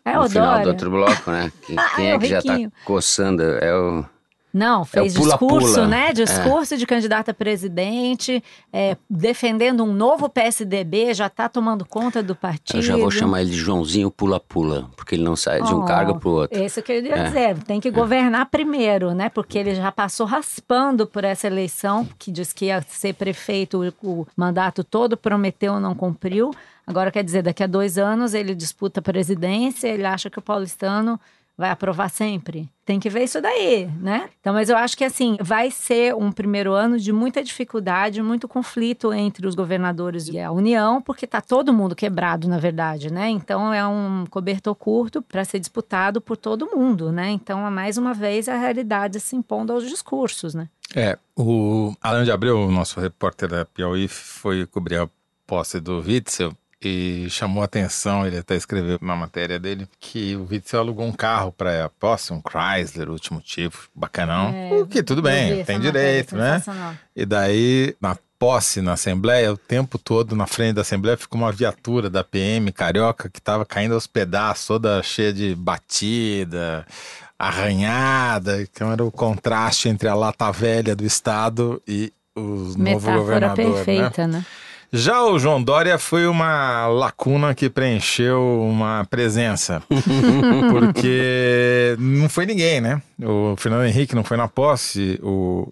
[0.04, 0.64] É no o final Dória.
[0.64, 1.52] do outro bloco, né?
[1.66, 2.72] Quem, quem É é que já tá riquinho.
[2.84, 3.42] coçando?
[3.42, 4.04] É o.
[4.52, 5.60] Não, fez pula-pula.
[5.60, 6.08] discurso, né?
[6.08, 6.12] É.
[6.12, 12.34] Discurso de candidato a presidente, é, defendendo um novo PSDB, já está tomando conta do
[12.34, 12.78] partido.
[12.78, 15.84] Eu já vou chamar ele de Joãozinho Pula-Pula, porque ele não sai de um Oh,
[15.84, 16.60] cargo pro outro.
[16.62, 17.24] Isso que eu ia É.
[17.24, 17.58] dizer.
[17.64, 19.28] Tem que governar primeiro, né?
[19.28, 24.08] Porque ele já passou raspando por essa eleição, que diz que ia ser prefeito o,
[24.22, 26.50] o mandato todo, prometeu, não cumpriu.
[26.86, 30.42] Agora, quer dizer, daqui a dois anos ele disputa a presidência, ele acha que o
[30.42, 31.20] paulistano
[31.60, 32.70] vai aprovar sempre.
[32.86, 34.30] Tem que ver isso daí, né?
[34.40, 38.48] Então, mas eu acho que assim, vai ser um primeiro ano de muita dificuldade, muito
[38.48, 43.28] conflito entre os governadores e a União, porque tá todo mundo quebrado, na verdade, né?
[43.28, 47.28] Então é um cobertor curto para ser disputado por todo mundo, né?
[47.30, 50.66] Então, é mais uma vez a realidade se impondo aos discursos, né?
[50.96, 55.08] É, o Alan de Abreu, nosso repórter da Piauí, foi cobrir a
[55.46, 60.48] posse do Witzel e chamou a atenção, ele até escreveu na matéria dele, que o
[60.50, 64.48] Witzel alugou um carro para a posse, um Chrysler, último tipo, bacanão.
[64.54, 66.62] É, o que tudo bem, tem direito, né?
[67.14, 71.52] E daí, na posse na Assembleia, o tempo todo na frente da Assembleia ficou uma
[71.52, 76.86] viatura da PM carioca que estava caindo aos pedaços, toda cheia de batida,
[77.38, 78.62] arranhada.
[78.62, 83.66] Então era o contraste entre a lata velha do Estado e o novo Metáfora governador.
[83.66, 83.74] Né?
[83.74, 84.46] perfeita, né?
[84.92, 89.82] Já o João Dória foi uma lacuna que preencheu uma presença.
[90.70, 93.00] porque não foi ninguém, né?
[93.22, 95.70] O Fernando Henrique não foi na posse, o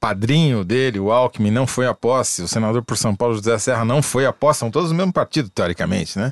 [0.00, 3.84] padrinho dele, o Alckmin, não foi à posse, o senador por São Paulo, José Serra,
[3.84, 6.30] não foi à posse, são todos do mesmo partido, teoricamente, né?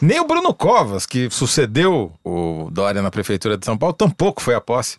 [0.00, 4.54] Nem o Bruno Covas, que sucedeu o Dória na prefeitura de São Paulo, tampouco foi
[4.54, 4.98] à posse.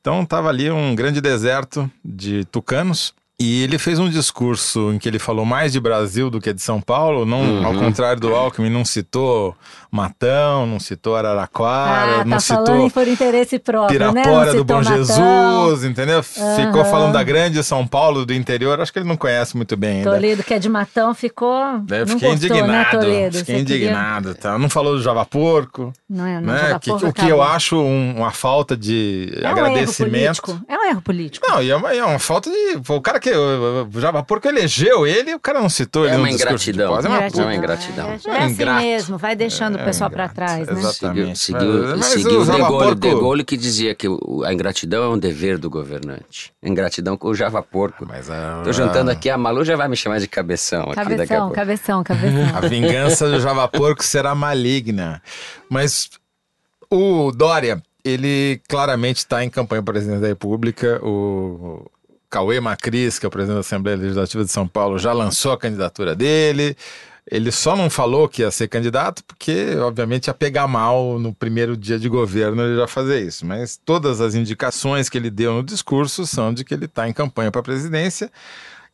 [0.00, 3.14] Então estava ali um grande deserto de tucanos.
[3.40, 6.62] E ele fez um discurso em que ele falou mais de Brasil do que de
[6.62, 7.66] São Paulo, não, Uhum.
[7.66, 9.56] ao contrário do Alckmin, não citou
[9.94, 14.22] Matão, não citou Araraquara, Ah, não tá citou falando por interesse próprio, né?
[14.22, 14.96] Pirapora do citou Bom Matão.
[15.04, 16.22] Jesus, entendeu?
[16.22, 19.98] Ficou falando da grande São Paulo, do interior, acho que ele não conhece muito bem
[19.98, 20.10] ainda.
[20.10, 21.78] Toledo, que é de Matão, ficou.
[21.84, 23.38] Daí eu não fiquei gostou, né, indignado, Toledo?
[23.38, 24.58] fiquei Você queria- indignado, tá?
[24.58, 26.58] Não falou do Java Porco, Não é, não, né?
[26.60, 27.42] joga Que- porra, o que eu acabou.
[27.56, 30.14] acho um- uma falta de é um agradecimento.
[30.14, 30.60] erro político.
[30.68, 31.46] É um erro político.
[31.48, 32.80] Não, e é uma, é uma falta de.
[32.88, 33.30] O cara que.
[33.32, 36.70] O, Java Porco elegeu ele, o cara não citou É ele uma no discurso.
[36.70, 37.26] É uma Ingratidão.
[37.30, 37.42] puta.
[37.44, 38.06] uma ingratidão.
[38.08, 38.82] É, É é assim ingrato.
[38.82, 40.72] mesmo, vai deixando o É pessoal ingrato, trás, né?
[40.72, 41.38] exatamente.
[41.38, 44.06] Seguiu, seguiu, Mas seguiu o o De Gaulle, De Gaulle que dizia que
[44.44, 46.52] a ingratidão é um dever do governante.
[46.62, 48.04] Ingratidão com o Java Porco.
[48.08, 51.32] Mas a, Tô juntando aqui, a Malu já vai me chamar de cabeção aqui daqui
[51.34, 51.54] a Cabeção, pouco.
[51.54, 52.56] cabeção, cabeção.
[52.56, 55.22] A vingança do Java Porco será maligna.
[55.70, 56.10] Mas
[56.90, 61.00] o Dória, ele claramente está em campanha para presidente da República.
[61.02, 61.90] O
[62.30, 65.58] Cauê Macris, que é o presidente da Assembleia Legislativa de São Paulo, já lançou a
[65.58, 66.76] candidatura dele.
[67.30, 71.74] Ele só não falou que ia ser candidato porque, obviamente, ia pegar mal no primeiro
[71.76, 73.46] dia de governo ele já fazer isso.
[73.46, 77.12] Mas todas as indicações que ele deu no discurso são de que ele está em
[77.12, 78.30] campanha para a presidência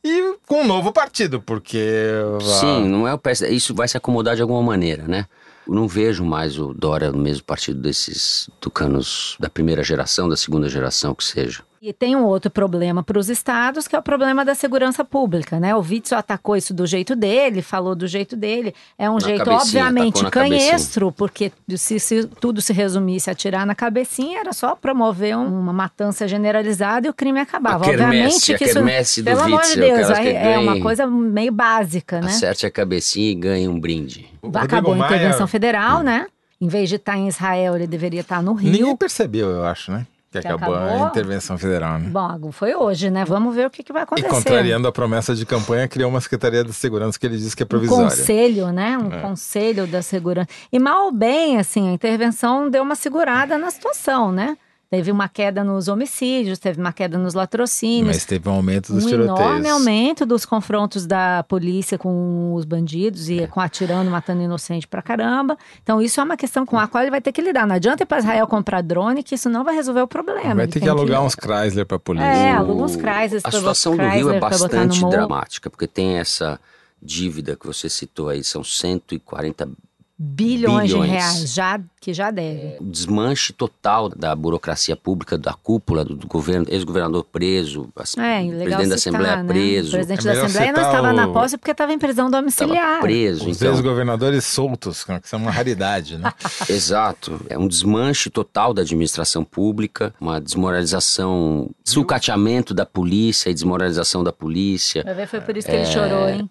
[0.03, 2.12] e com um novo partido, porque.
[2.61, 3.43] Sim, não é o PS.
[3.43, 5.27] Isso vai se acomodar de alguma maneira, né?
[5.66, 10.37] Eu não vejo mais o Dória no mesmo partido desses tucanos da primeira geração, da
[10.37, 11.62] segunda geração, que seja.
[11.83, 15.59] E tem um outro problema para os estados, que é o problema da segurança pública,
[15.59, 15.75] né?
[15.75, 18.75] O Witzel atacou isso do jeito dele, falou do jeito dele.
[18.99, 20.61] É um Na jeito, obviamente, na cabecinha.
[20.69, 25.59] canhestro, porque se, se tudo se resumisse a tirar na cabecinha, era só promover um-
[25.59, 27.77] uma matança generalizada e o crime acabava.
[27.87, 31.07] A quermesse, obviamente a que isso, pelo amor de Deus, aí é uma ganhem- coisa
[31.07, 32.27] meio básica, né?
[32.27, 34.29] Acerte a cabecinha e ganhe um brinde.
[34.43, 36.27] O Acabou a Rodrigo Maia- intervenção federal, né?
[36.61, 38.71] Em vez de estar em Israel, ele deveria estar no Rio.
[38.71, 40.07] Ninguém percebeu, eu acho, né?
[40.31, 41.05] Que, acabou, acabou?
[41.05, 42.09] a intervenção federal, né?
[42.09, 43.25] Bom, foi hoje, né?
[43.25, 44.29] Vamos ver o que, que vai E acontecer.
[44.29, 47.66] contrariando a promessa de campanha, criou uma Secretaria de Segurança que ele disse que é
[47.66, 48.05] um provisória.
[48.11, 48.97] conselho, né?
[48.97, 49.21] Um É.
[49.21, 50.49] conselho da segurança.
[50.73, 54.57] E mal ou bem, assim, a intervenção deu uma segurada na situação, né?
[54.90, 58.09] Teve uma queda nos homicídios, teve uma queda nos latrocínios.
[58.09, 59.38] Mas teve um aumento dos um tiroteios.
[59.40, 65.00] enorme aumento dos confrontos da polícia com os bandidos e com atirando, matando inocente pra
[65.00, 65.57] caramba.
[65.81, 67.68] Então, isso é uma questão com a qual ele vai ter que lidar.
[67.68, 70.57] Não adianta ir pra Israel comprar drone, que isso não vai resolver o problema.
[70.57, 72.26] Vai Ele ter que alugar uns Chrysler pra polícia.
[72.26, 76.59] É, O- aluga uns Chrysler A situação do Rio é bastante dramática, porque tem essa
[77.00, 79.89] dívida que você citou aí, são 140 bilhões,
[80.22, 80.90] Bilhões.
[80.90, 82.76] de reais, já, que já deve.
[82.78, 88.42] O desmanche total da burocracia pública, da cúpula do, do governo, ex-governador preso, as- É,
[88.42, 89.44] presidente da Assembleia né?
[89.44, 92.30] preso, O presidente É da Assembleia não estava na o- posse porque estava em prisão
[92.30, 93.01] domiciliar.
[93.01, 93.49] preso.
[93.49, 96.30] Os Então, ex-governadores soltos, que são uma raridade, né?
[96.68, 97.40] Exato.
[97.49, 104.32] É um desmanche total da administração pública, uma desmoralização, sucateamento da polícia e desmoralização da
[104.34, 105.03] polícia.
[105.03, 105.76] Vai ver, foi por isso que É.
[105.82, 106.51] ele chorou, hein?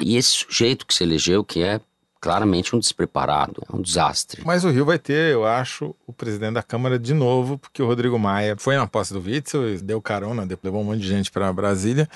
[0.00, 1.80] E esse sujeito que se elegeu, que é
[2.26, 4.42] claramente um despreparado, é um desastre.
[4.44, 7.86] Mas o Rio vai ter, eu acho, o presidente da Câmara de novo, porque o
[7.86, 11.52] Rodrigo Maia foi na posse do Witzel, deu carona, levou um monte de gente para
[11.52, 12.08] Brasília.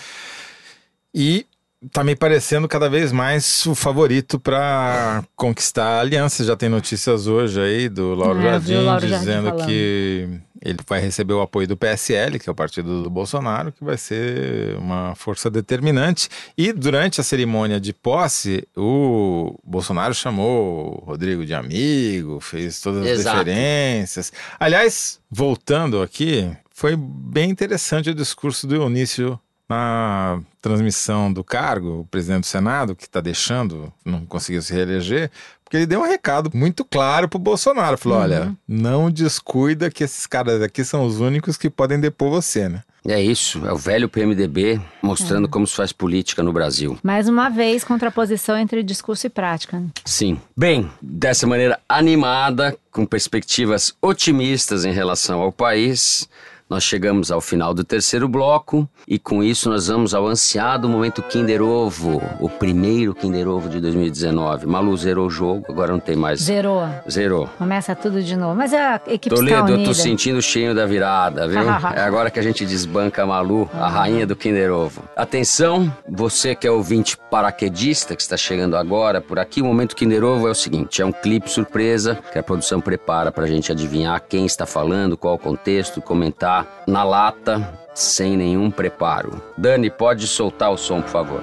[1.14, 1.46] E
[1.92, 6.44] tá me parecendo cada vez mais o favorito para conquistar a aliança.
[6.44, 9.66] Já tem notícias hoje aí do Lauro É, Jardim Lauro Jardim dizendo falando.
[9.66, 10.28] que
[10.62, 13.96] ele vai receber o apoio do PSL, que é o partido do Bolsonaro, que vai
[13.96, 16.28] ser uma força determinante.
[16.56, 23.02] E durante a cerimônia de posse, o Bolsonaro chamou o Rodrigo de amigo, fez todas
[23.04, 23.38] as Exato.
[23.44, 24.30] deferências.
[24.58, 29.40] Aliás, voltando aqui, foi bem interessante o discurso do Eunício
[29.70, 35.30] na transmissão do cargo, o presidente do Senado, que está deixando, não conseguiu se reeleger,
[35.64, 37.96] porque ele deu um recado muito claro pro Bolsonaro.
[37.96, 42.68] Falou: olha, não descuida que esses caras aqui são os únicos que podem depor você,
[42.68, 42.82] né?
[43.08, 45.50] É isso, é o velho PMDB mostrando É.
[45.50, 46.98] como se faz política no Brasil.
[47.02, 49.80] Mais uma vez, contraposição entre discurso e prática.
[49.80, 49.86] né?
[50.04, 50.38] Sim.
[50.54, 56.28] Bem, dessa maneira animada, com perspectivas otimistas em relação ao país,
[56.70, 61.20] nós chegamos ao final do terceiro bloco e com isso nós vamos ao ansiado momento
[61.20, 64.66] Kinder Ovo, o primeiro Kinder Ovo de 2019.
[64.66, 66.40] Malu zerou o jogo, agora não tem mais.
[66.40, 66.88] Zerou.
[67.10, 67.48] Zerou.
[67.58, 68.54] Começa tudo de novo.
[68.54, 69.88] Mas a equipe está Toledo, eu unida.
[69.88, 71.58] tô sentindo o cheirinho da virada, viu?
[71.92, 75.02] é agora que a gente desbanca a Malu, a rainha do Kinder Ovo.
[75.16, 80.22] Atenção, você que é ouvinte paraquedista, que está chegando agora por aqui, o momento Kinder
[80.22, 84.22] Ovo é o seguinte: é um clipe surpresa que a produção prepara pra gente adivinhar
[84.28, 89.42] quem está falando, qual o contexto, comentar na lata, sem nenhum preparo.
[89.56, 91.42] Dani, pode soltar o som, por favor.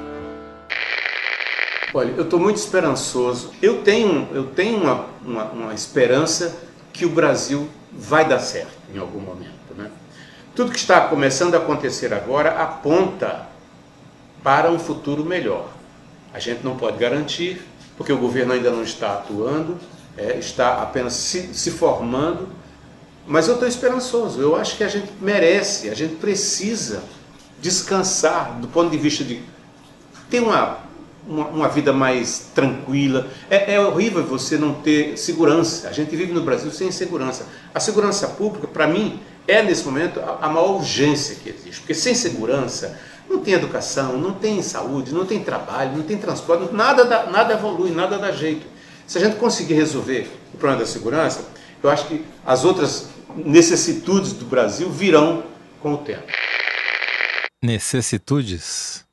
[1.94, 3.52] Olha, eu estou muito esperançoso.
[3.62, 6.58] Eu tenho, eu tenho uma, uma, uma esperança
[6.92, 9.74] que o Brasil vai dar certo em algum momento.
[9.76, 9.90] Né?
[10.56, 13.48] Tudo que está começando a acontecer agora aponta
[14.44, 15.70] para um futuro melhor.
[16.34, 17.62] A gente não pode garantir,
[17.98, 19.78] porque o governo ainda não está atuando,
[20.18, 22.50] é, está apenas se, se formando,
[23.28, 24.42] mas eu estou esperançoso.
[24.42, 27.04] Eu acho que a gente merece, a gente precisa
[27.62, 29.42] descansar do ponto de vista de
[30.30, 30.78] ter uma,
[31.28, 33.28] uma, uma vida mais tranquila.
[33.50, 35.90] É, é horrível você não ter segurança.
[35.90, 37.46] A gente vive no Brasil sem segurança.
[37.74, 41.82] A segurança pública, para mim, é nesse momento a, a maior urgência que existe.
[41.82, 42.98] Porque sem segurança
[43.30, 47.54] não tem educação, não tem saúde, não tem trabalho, não tem transporte, nada, dá, nada
[47.54, 48.66] evolui, nada dá jeito.
[49.06, 51.42] Se a gente conseguir resolver o problema da segurança,
[51.84, 53.10] eu acho que as outras
[53.46, 55.44] necessitudes do Brasil virão
[55.82, 56.24] com o tempo.
[57.62, 59.06] Necessitudes,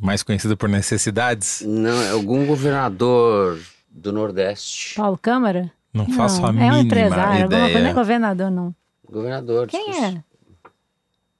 [0.00, 3.60] mais conhecido por necessidades, Não, é algum governador
[3.90, 4.94] do Nordeste.
[4.94, 5.70] Paulo Câmara?
[5.92, 7.94] não faço a é um mínima empresário, alguma coisa, nem ideia.
[7.94, 8.74] governador, não.
[9.08, 9.66] Governador.
[9.66, 10.24] Quem é?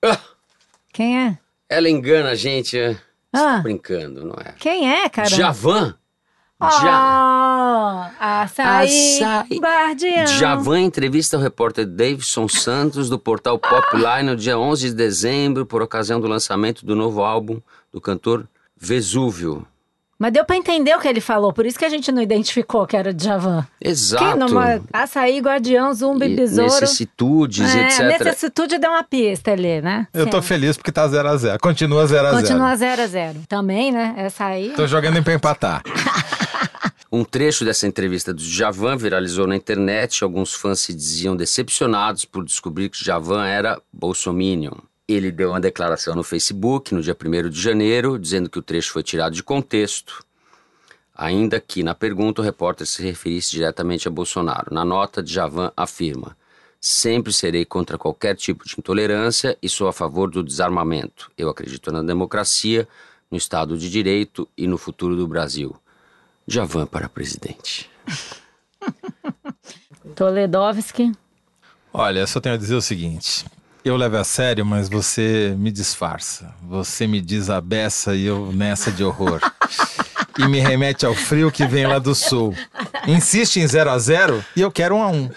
[0.05, 0.19] Ah,
[0.93, 1.39] Quem é?
[1.69, 2.97] ela engana a gente, é?
[3.33, 4.55] Ah, brincando, não é?
[4.59, 5.29] quem é, cara?
[5.29, 5.95] Javan.
[6.61, 8.11] Ja...
[8.21, 9.59] Oh, açaí, Açaí.
[9.59, 10.27] guardião.
[10.27, 15.81] Javan entrevista o repórter Davidson Santos do portal Popline no dia 11 de dezembro por
[15.81, 17.61] ocasião do lançamento do novo álbum
[17.93, 18.47] do cantor
[18.77, 19.67] Vesúvio.
[20.19, 22.87] Mas deu pra entender o que ele falou, por isso que a gente não identificou
[22.87, 23.67] que era de Javan.
[23.81, 24.23] Exato.
[24.23, 26.71] Quem numa açaí, guardião, zumbi, E besouro.
[26.71, 28.01] Necessitudes, é, etc.
[28.03, 30.07] necessitude deu uma pista ali, né?
[30.13, 30.49] Eu tô Sim.
[30.49, 33.91] feliz porque tá 0 a 0 Continua 0 a 0 Continua 0 a 0 Também,
[33.91, 34.13] né?
[34.19, 34.75] Essa aí.
[34.77, 35.83] Tô jogando em pra empatar.
[37.13, 40.23] Um trecho dessa entrevista do Javan viralizou na internet.
[40.23, 44.75] Alguns fãs se diziam decepcionados por descobrir que Javan era bolsominion.
[45.09, 48.93] Ele deu uma declaração no Facebook no dia 1 de janeiro, dizendo que o trecho
[48.93, 50.25] foi tirado de contexto.
[51.13, 54.73] Ainda que na pergunta o repórter se referisse diretamente a Bolsonaro.
[54.73, 56.37] Na nota, Javan afirma:
[56.81, 61.29] Sempre serei contra qualquer tipo de intolerância e sou a favor do desarmamento.
[61.37, 62.87] Eu acredito na democracia,
[63.29, 65.75] no Estado de Direito e no futuro do Brasil.
[66.51, 67.89] Javan para presidente.
[70.17, 71.13] Toledovski.
[71.93, 73.45] Olha, eu só tenho a dizer o seguinte.
[73.85, 76.53] Eu levo a sério, mas você me disfarça.
[76.65, 79.41] Você me desabessa e eu nessa de horror.
[80.37, 82.53] e me remete ao frio que vem lá do sul.
[83.07, 85.31] Insiste em 0 a 0 e eu quero 1 a 1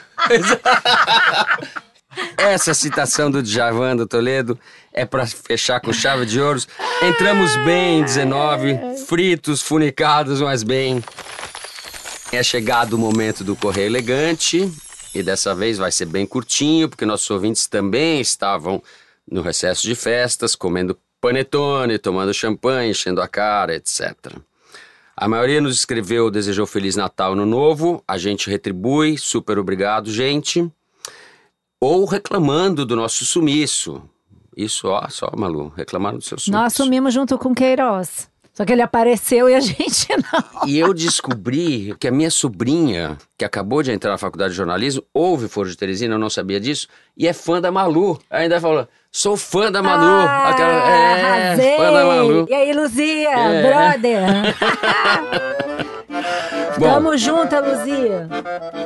[2.37, 4.59] Essa citação do Djavan do Toledo
[4.93, 6.67] é para fechar com chave de ouros.
[7.01, 11.03] Entramos bem em 19, fritos, funicados, mas bem.
[12.31, 14.71] É chegado o momento do Correio Elegante
[15.13, 18.81] e dessa vez vai ser bem curtinho, porque nossos ouvintes também estavam
[19.29, 24.13] no recesso de festas, comendo panetone, tomando champanhe, enchendo a cara, etc.
[25.15, 30.67] A maioria nos escreveu, desejou Feliz Natal no Novo, a gente retribui, super obrigado, gente.
[31.79, 34.01] Ou reclamando do nosso sumiço.
[34.55, 36.51] Isso, ó, só, Malu, reclamaram do seu sumiço.
[36.51, 38.31] Nós sumimos junto com Queiroz.
[38.55, 40.67] Só que ele apareceu e a gente não.
[40.67, 45.03] E eu descobri que a minha sobrinha, que acabou de entrar na faculdade de jornalismo,
[45.11, 46.87] ouve Foro de Teresina, eu não sabia disso,
[47.17, 48.19] e é fã da Malu.
[48.29, 50.03] Ainda falou, sou fã da Malu.
[50.27, 51.77] Ah, Aquela, é, arrasei.
[51.77, 52.45] fã da Malu.
[52.47, 53.61] E aí, Luzia, É.
[53.63, 54.23] brother?
[56.77, 58.27] Bom, Tamo junto, Luzia.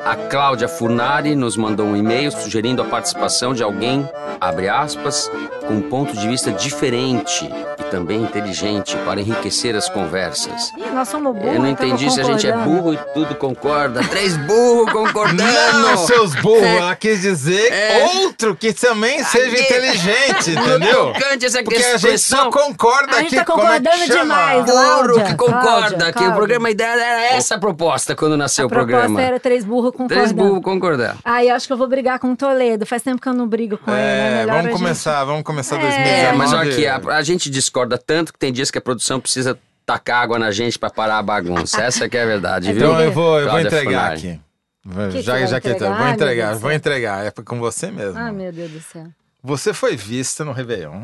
[0.05, 4.07] a Cláudia Furnari nos mandou um e-mail sugerindo a participação de alguém,
[4.41, 5.31] abre aspas,
[5.67, 10.71] com um ponto de vista diferente e também inteligente para enriquecer as conversas.
[10.77, 11.53] Ih, nós somos burros.
[11.55, 14.01] Eu não entendi se a gente é burro e tudo concorda.
[14.09, 15.43] Três burros concordando.
[15.81, 18.05] Não, seus burros, ela quis dizer É.
[18.25, 19.61] outro que também seja Aqui.
[19.63, 21.13] inteligente, entendeu?
[21.41, 23.29] Essa Porque a gente só concorda A aqui.
[23.29, 24.21] gente tá como é concordando chama?
[24.21, 24.65] demais.
[24.65, 26.35] Burro Cláudia, que concorda Cláudia, que o Cláudia.
[26.35, 29.03] programa a ideia era essa a proposta quando nasceu A o programa.
[29.05, 30.19] proposta era três burros concordando.
[30.19, 31.17] Três burros concordar.
[31.23, 32.85] Ai, acho que eu vou brigar com o Toledo.
[32.85, 33.99] Faz tempo que eu não brigo com ele?
[34.01, 36.25] É, Melhor a vamos gente- começar, vamos começar É, 2019.
[36.25, 39.19] É, mas olha aqui, a, a gente discorda tanto que tem dias que a produção
[39.19, 41.81] precisa tacar água na gente pra parar a bagunça.
[41.81, 42.87] Essa que é a verdade, viu?
[42.89, 44.41] Então eu vou, eu vou entregar Funari.
[44.89, 45.11] aqui.
[45.11, 45.97] que já você já que eu entregar?
[45.97, 47.25] vou entregar, vou entregar.
[47.25, 48.19] É com você mesmo.
[48.19, 49.05] Ah, meu Deus do céu.
[49.43, 51.03] Você foi vista no Réveillon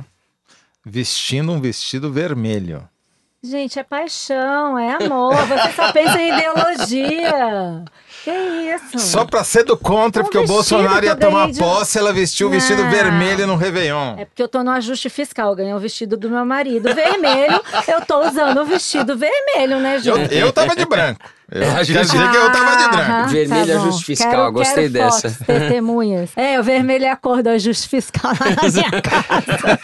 [0.86, 2.88] vestindo um vestido vermelho.
[3.46, 5.36] Gente, é paixão, é amor.
[5.36, 7.84] Você só pensa em ideologia.
[8.24, 9.00] Que isso?
[9.00, 12.00] Só pra ser do contra, Um porque o vestido Bolsonaro ia eu tomar de- posse,
[12.00, 12.90] ela vestiu o vestido Não.
[12.90, 14.16] vermelho no Réveillon.
[14.18, 17.60] É porque eu tô no ajuste fiscal, eu ganhei o vestido do meu marido vermelho,
[17.86, 20.36] eu tô usando o vestido vermelho, né, Eu, gente?
[20.36, 21.20] eu tava de branco.
[21.56, 23.12] Eu A quero gente- dizer que eu tava de branco.
[23.12, 23.86] Aham, Vermelho é tá bom.
[23.88, 25.30] ajuste fiscal, Quero- gostei quero dessa.
[25.30, 26.32] Fotos, testemunhas.
[26.36, 29.80] É, o vermelho é a cor do ajuste fiscal lá na minha casa.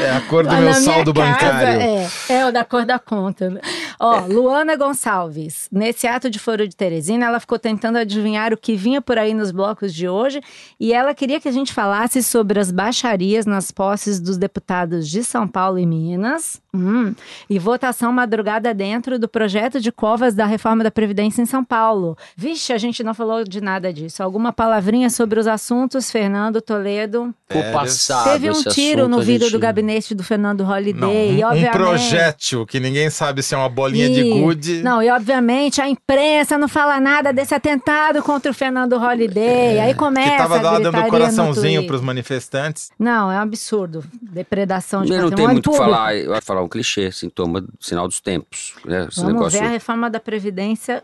[0.00, 1.80] É a cor do Lá meu saldo casa, bancário.
[1.82, 3.60] É, é o da cor da conta.
[3.98, 5.68] Ó, Luana Gonçalves.
[5.70, 9.34] Nesse ato de foro de Teresina, ela ficou tentando adivinhar o que vinha por aí
[9.34, 10.40] nos blocos de hoje
[10.78, 15.22] e ela queria que a gente falasse sobre as baixarias nas posses dos deputados de
[15.22, 17.14] São Paulo e Minas hum,
[17.48, 22.16] e votação madrugada dentro do projeto de covas da reforma da Previdência em São Paulo.
[22.36, 24.22] Vixe, a gente não falou de nada disso.
[24.22, 27.34] Alguma palavrinha sobre os assuntos, Fernando Toledo?
[27.48, 31.38] Ficou passado Teve um tiro assunto, no vidro gente- do gabinete do Fernando Não, Holiday.
[31.38, 31.72] e, um, um obviamente...
[31.76, 34.82] projétil que ninguém sabe se é uma bolinha de E- gude.
[34.82, 39.80] Não, e obviamente a imprensa não fala nada desse atentado contra o Fernando Holiday.
[39.80, 41.86] Aí começa É, que tava a lá dando coraçãozinho Twitter.
[41.88, 42.90] pros manifestantes.
[42.98, 44.04] Não, é um absurdo.
[44.22, 47.64] Depredação de Eu não tenho muito o que falar, eu vou falar um clichê, sintoma,
[47.80, 48.74] sinal dos tempos.
[48.84, 49.06] Né?
[49.08, 51.02] Esse Vamos negócio, ver a reforma da Previdência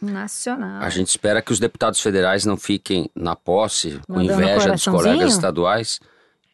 [0.00, 0.82] Nacional.
[0.82, 4.84] a gente espera que os deputados federais não fiquem na posse com Mandando inveja dos
[4.84, 6.00] colegas estaduais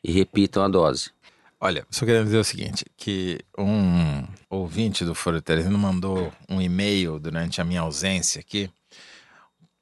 [0.02, 1.10] e repitam a dose.
[1.60, 7.18] Olha, só queria dizer o seguinte, que um ouvinte do Foro Teresino mandou um e-mail
[7.18, 8.70] durante a minha ausência aqui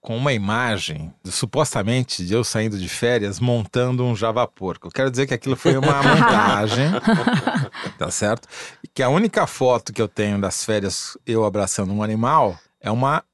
[0.04, 4.88] com uma imagem, supostamente, de eu saindo de férias montando um Java Porco.
[4.88, 6.90] Eu quero dizer que aquilo foi uma montagem,
[7.98, 8.46] tá certo?
[8.82, 12.90] E que a única foto que eu tenho das férias eu abraçando um animal é
[12.90, 13.24] uma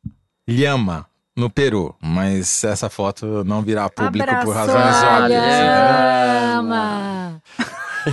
[0.48, 1.06] lhama
[1.36, 5.42] no Peru, mas essa foto não virá público por Abraçou razões a óbvias.
[5.42, 7.42] lhama.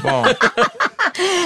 [0.01, 0.23] Bom,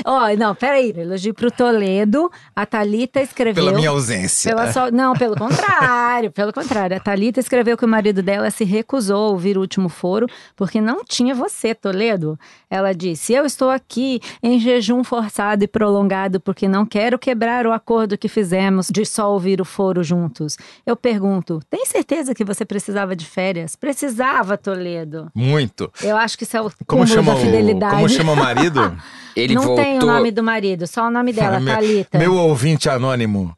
[0.06, 0.94] Ó, não, peraí.
[0.96, 2.32] Elogio pro Toledo.
[2.56, 3.64] A Thalita escreveu.
[3.66, 4.50] pela minha ausência.
[4.56, 6.98] Pela só- Não, pelo contrário, pelo contrário.
[6.98, 10.80] A Thalita escreveu que o marido dela se recusou a ouvir o último foro porque
[10.82, 12.38] não tinha você, Toledo.
[12.70, 17.72] Ela disse: Eu estou aqui em jejum forçado e prolongado porque não quero quebrar o
[17.72, 20.58] acordo que fizemos de só ouvir o foro juntos.
[20.86, 23.76] Eu pergunto: tem certeza que você precisava de férias?
[23.76, 25.30] Precisava, Toledo.
[25.36, 25.92] Muito.
[26.02, 27.96] Eu acho que isso é o Como chama, da o, fidelidade.
[27.96, 28.96] como chama o marido?
[29.36, 29.84] Ele não voltou.
[29.84, 32.18] tem o nome do marido, só o nome dela, meu, Thalita.
[32.18, 33.56] meu ouvinte anônimo.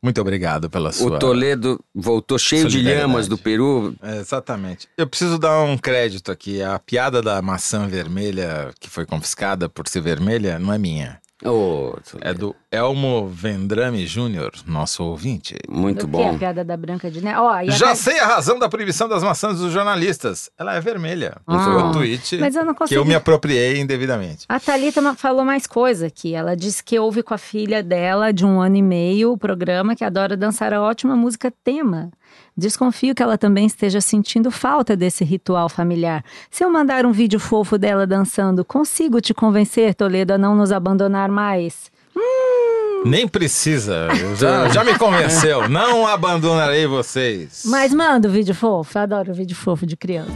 [0.00, 1.16] Muito obrigado pela sua.
[1.16, 3.94] O Toledo voltou cheio de lhamas do Peru.
[4.00, 4.86] É, exatamente.
[4.96, 6.62] Eu preciso dar um crédito aqui.
[6.62, 11.20] A piada da maçã vermelha que foi confiscada por ser vermelha não é minha.
[11.44, 15.54] Ô, É do Elmo Vendrame Júnior, nosso ouvinte.
[15.68, 16.22] muito Do que?
[16.24, 16.38] A bom.
[16.38, 17.38] piada da Branca de Neve.
[17.64, 20.50] E a Já sei a razão da proibição das maçãs dos jornalistas.
[20.58, 21.36] Ela é vermelha.
[21.46, 21.58] Ah.
[21.64, 22.98] Foi o tweet Mas eu não que consegui.
[23.00, 24.46] eu me apropriei indevidamente.
[24.48, 26.34] A Thalita falou mais coisa aqui.
[26.34, 29.94] Ela disse que ouve com a filha dela, de um ano e meio, o programa
[29.94, 32.10] que adora dançar a ótima música tema.
[32.58, 36.24] Desconfio que ela também esteja sentindo falta desse ritual familiar.
[36.50, 40.72] Se eu mandar um vídeo fofo dela dançando, consigo te convencer, Toledo, a não nos
[40.72, 41.88] abandonar mais?
[42.16, 45.68] Hum, Nem precisa, já, já me convenceu.
[45.70, 47.62] Não abandonarei vocês.
[47.66, 48.98] Mas manda o vídeo fofo.
[48.98, 50.32] Eu adoro o vídeo fofo de criança.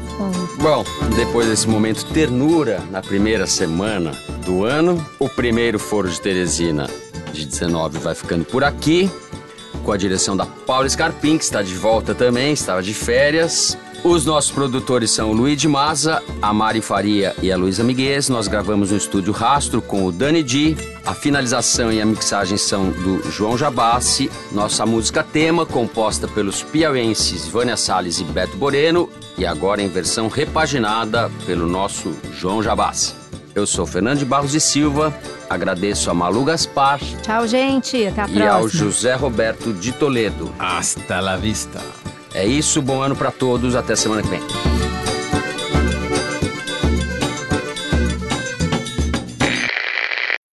[0.60, 0.84] Bom,
[1.16, 4.12] depois desse momento ternura na primeira semana
[4.46, 6.88] do ano, o primeiro Foro de Teresina
[7.32, 9.10] de 19 vai ficando por aqui,
[9.84, 13.76] com a direção da Paula Scarpim, que está de volta também, estava de férias.
[14.04, 18.28] Os nossos produtores são o Luiz Maza, a Mari Faria e a Luísa Miguez.
[18.28, 20.76] Nós gravamos no estúdio Rastro com o Dani Di.
[21.06, 24.28] A finalização e a mixagem são do João Jabassi.
[24.50, 29.08] Nossa música tema, composta pelos piauenses Vânia Salles e Beto Boreno,
[29.38, 33.21] e agora em versão repaginada pelo nosso João Jabassi.
[33.54, 35.14] Eu sou Fernando de Barros e Silva,
[35.48, 36.98] agradeço a Malu Gaspar.
[37.22, 38.06] Tchau, gente.
[38.06, 38.44] Até a próxima.
[38.44, 40.52] E ao José Roberto de Toledo.
[40.58, 41.80] Hasta la vista.
[42.34, 44.40] É isso, bom ano para todos, até semana que vem.